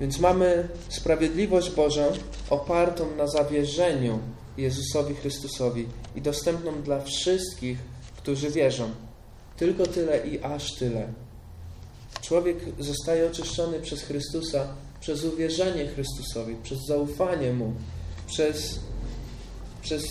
Więc 0.00 0.18
mamy 0.18 0.68
sprawiedliwość 0.88 1.70
Bożą 1.70 2.12
opartą 2.50 3.16
na 3.16 3.26
zawierzeniu 3.26 4.18
Jezusowi 4.56 5.14
Chrystusowi 5.14 5.86
i 6.16 6.22
dostępną 6.22 6.82
dla 6.82 7.00
wszystkich, 7.00 7.78
którzy 8.16 8.50
wierzą. 8.50 8.90
Tylko 9.56 9.86
tyle 9.86 10.26
i 10.26 10.42
aż 10.42 10.74
tyle. 10.74 11.12
Człowiek 12.22 12.56
zostaje 12.78 13.26
oczyszczony 13.26 13.80
przez 13.80 14.02
Chrystusa 14.02 14.66
przez 15.00 15.24
uwierzenie 15.24 15.86
Chrystusowi, 15.86 16.56
przez 16.62 16.78
zaufanie 16.86 17.52
Mu, 17.52 17.72
przez, 18.26 18.80
przez 19.82 20.04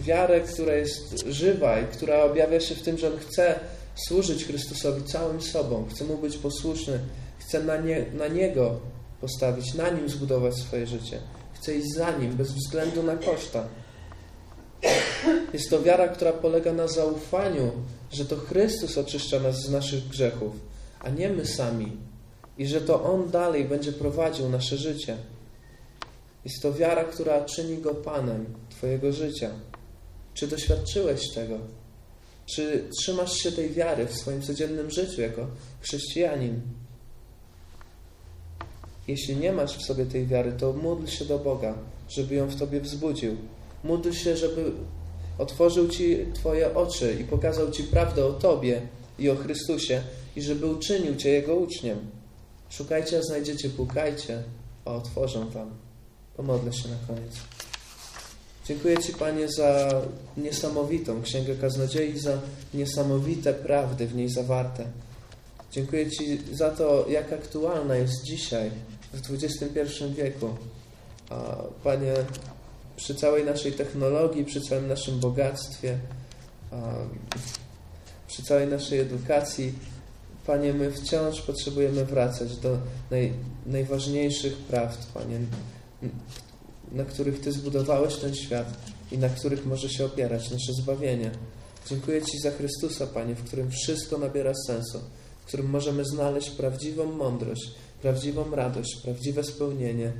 wiarę, 0.00 0.40
która 0.40 0.74
jest 0.74 1.24
żywa 1.28 1.80
i 1.80 1.86
która 1.86 2.22
objawia 2.22 2.60
się 2.60 2.74
w 2.74 2.82
tym, 2.82 2.98
że 2.98 3.12
On 3.12 3.18
chce 3.18 3.60
służyć 4.06 4.44
Chrystusowi 4.44 5.04
całym 5.04 5.42
sobą, 5.42 5.86
chce 5.90 6.04
Mu 6.04 6.18
być 6.18 6.36
posłuszny, 6.36 7.00
chce 7.48 7.64
na, 7.64 7.76
nie, 7.76 8.06
na 8.14 8.28
Niego 8.28 8.80
postawić, 9.20 9.74
na 9.74 9.90
Nim 9.90 10.08
zbudować 10.08 10.54
swoje 10.54 10.86
życie. 10.86 11.20
Chce 11.54 11.74
iść 11.74 11.94
za 11.94 12.10
Nim, 12.10 12.36
bez 12.36 12.52
względu 12.52 13.02
na 13.02 13.16
koszta. 13.16 13.68
Jest 15.52 15.70
to 15.70 15.82
wiara, 15.82 16.08
która 16.08 16.32
polega 16.32 16.72
na 16.72 16.88
zaufaniu, 16.88 17.72
że 18.12 18.24
to 18.24 18.36
Chrystus 18.36 18.98
oczyszcza 18.98 19.40
nas 19.40 19.62
z 19.62 19.70
naszych 19.70 20.08
grzechów, 20.08 20.52
a 21.00 21.10
nie 21.10 21.28
my 21.28 21.46
sami. 21.46 21.96
I 22.58 22.66
że 22.66 22.80
to 22.80 23.02
On 23.02 23.30
dalej 23.30 23.64
będzie 23.64 23.92
prowadził 23.92 24.48
nasze 24.48 24.76
życie. 24.76 25.16
Jest 26.44 26.62
to 26.62 26.72
wiara, 26.72 27.04
która 27.04 27.44
czyni 27.44 27.78
Go 27.78 27.94
Panem 27.94 28.46
Twojego 28.70 29.12
życia. 29.12 29.50
Czy 30.34 30.46
doświadczyłeś 30.46 31.30
tego? 31.34 31.58
Czy 32.46 32.84
trzymasz 33.00 33.32
się 33.32 33.52
tej 33.52 33.70
wiary 33.70 34.06
w 34.06 34.14
swoim 34.14 34.42
codziennym 34.42 34.90
życiu 34.90 35.20
jako 35.20 35.46
chrześcijanin? 35.80 36.60
Jeśli 39.08 39.36
nie 39.36 39.52
masz 39.52 39.78
w 39.78 39.86
sobie 39.86 40.06
tej 40.06 40.26
wiary, 40.26 40.52
to 40.52 40.72
módl 40.72 41.06
się 41.06 41.24
do 41.24 41.38
Boga, 41.38 41.74
żeby 42.08 42.34
ją 42.34 42.46
w 42.46 42.56
Tobie 42.56 42.80
wzbudził. 42.80 43.36
Módl 43.84 44.12
się, 44.12 44.36
żeby 44.36 44.72
otworzył 45.38 45.88
Ci 45.88 46.26
Twoje 46.34 46.74
oczy 46.74 47.16
i 47.20 47.24
pokazał 47.24 47.70
Ci 47.70 47.84
prawdę 47.84 48.26
o 48.26 48.32
Tobie 48.32 48.82
i 49.18 49.30
o 49.30 49.36
Chrystusie 49.36 50.02
i 50.36 50.42
żeby 50.42 50.66
uczynił 50.66 51.16
Cię 51.16 51.30
Jego 51.30 51.56
uczniem. 51.56 51.98
Szukajcie, 52.70 53.18
a 53.18 53.22
znajdziecie, 53.22 53.68
pukajcie, 53.68 54.42
a 54.84 54.94
otworzą 54.94 55.50
Wam. 55.50 55.70
Pomodlę 56.36 56.72
się 56.72 56.88
na 56.88 56.96
koniec. 57.06 57.32
Dziękuję 58.66 58.98
Ci, 58.98 59.12
Panie, 59.12 59.48
za 59.48 60.02
niesamowitą 60.36 61.22
Księgę 61.22 61.54
Kaznodziei, 61.54 62.18
za 62.18 62.40
niesamowite 62.74 63.54
prawdy 63.54 64.06
w 64.06 64.14
niej 64.14 64.28
zawarte. 64.28 64.84
Dziękuję 65.72 66.10
Ci 66.10 66.38
za 66.52 66.70
to, 66.70 67.06
jak 67.08 67.32
aktualna 67.32 67.96
jest 67.96 68.24
dzisiaj, 68.24 68.70
w 69.12 69.30
XXI 69.30 70.04
wieku. 70.16 70.48
Panie, 71.84 72.14
przy 72.96 73.14
całej 73.14 73.44
naszej 73.44 73.72
technologii, 73.72 74.44
przy 74.44 74.60
całym 74.60 74.88
naszym 74.88 75.20
bogactwie, 75.20 75.98
przy 78.28 78.42
całej 78.42 78.66
naszej 78.66 79.00
edukacji, 79.00 79.72
Panie, 80.46 80.72
my 80.72 80.90
wciąż 80.90 81.40
potrzebujemy 81.40 82.04
wracać 82.04 82.56
do 82.56 82.78
naj, 83.10 83.32
najważniejszych 83.66 84.56
prawd, 84.56 85.06
Panie, 85.14 85.40
na 86.92 87.04
których 87.04 87.40
Ty 87.40 87.52
zbudowałeś 87.52 88.16
ten 88.16 88.34
świat 88.34 88.74
i 89.12 89.18
na 89.18 89.28
których 89.28 89.66
może 89.66 89.88
się 89.88 90.04
opierać 90.04 90.50
nasze 90.50 90.72
zbawienie. 90.82 91.30
Dziękuję 91.86 92.22
Ci 92.22 92.38
za 92.38 92.50
Chrystusa, 92.50 93.06
Panie, 93.06 93.34
w 93.34 93.44
którym 93.44 93.70
wszystko 93.70 94.18
nabiera 94.18 94.52
sensu, 94.66 95.00
w 95.40 95.46
którym 95.46 95.70
możemy 95.70 96.04
znaleźć 96.04 96.50
prawdziwą 96.50 97.12
mądrość, 97.12 97.70
prawdziwą 98.02 98.50
radość, 98.50 98.96
prawdziwe 99.02 99.44
spełnienie 99.44 100.12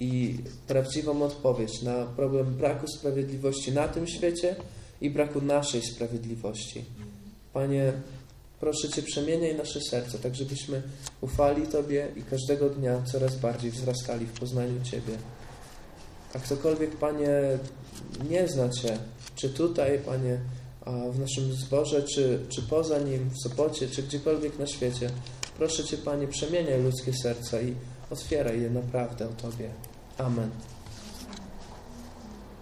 i 0.00 0.38
prawdziwą 0.66 1.22
odpowiedź 1.22 1.82
na 1.82 2.06
problem 2.06 2.54
braku 2.54 2.86
sprawiedliwości 2.88 3.72
na 3.72 3.88
tym 3.88 4.06
świecie 4.06 4.56
i 5.00 5.10
braku 5.10 5.40
naszej 5.40 5.82
sprawiedliwości. 5.82 6.84
Panie, 7.52 7.92
proszę 8.60 8.88
Cię, 8.88 9.02
przemieniaj 9.02 9.54
nasze 9.54 9.80
serce, 9.90 10.18
tak 10.18 10.34
żebyśmy 10.34 10.82
ufali 11.20 11.66
Tobie 11.66 12.08
i 12.16 12.22
każdego 12.22 12.70
dnia 12.70 13.02
coraz 13.12 13.36
bardziej 13.36 13.70
wzrastali 13.70 14.26
w 14.26 14.40
poznaniu 14.40 14.84
Ciebie. 14.84 15.16
A 16.34 16.38
ktokolwiek, 16.38 16.96
Panie, 16.96 17.30
nie 18.30 18.48
zna 18.48 18.68
Cię, 18.68 18.98
czy 19.36 19.48
tutaj, 19.48 19.98
Panie, 19.98 20.40
w 21.12 21.18
naszym 21.18 21.52
zborze, 21.52 22.02
czy, 22.02 22.40
czy 22.48 22.62
poza 22.62 22.98
nim, 22.98 23.30
w 23.30 23.38
Sopocie, 23.42 23.88
czy 23.88 24.02
gdziekolwiek 24.02 24.58
na 24.58 24.66
świecie, 24.66 25.10
proszę 25.58 25.84
Cię, 25.84 25.96
Panie, 25.96 26.28
przemieniaj 26.28 26.82
ludzkie 26.82 27.12
serca 27.12 27.60
i 27.60 27.74
otwieraj 28.10 28.60
je 28.60 28.70
naprawdę 28.70 29.28
o 29.28 29.42
Tobie. 29.42 29.70
Amen. 30.18 30.50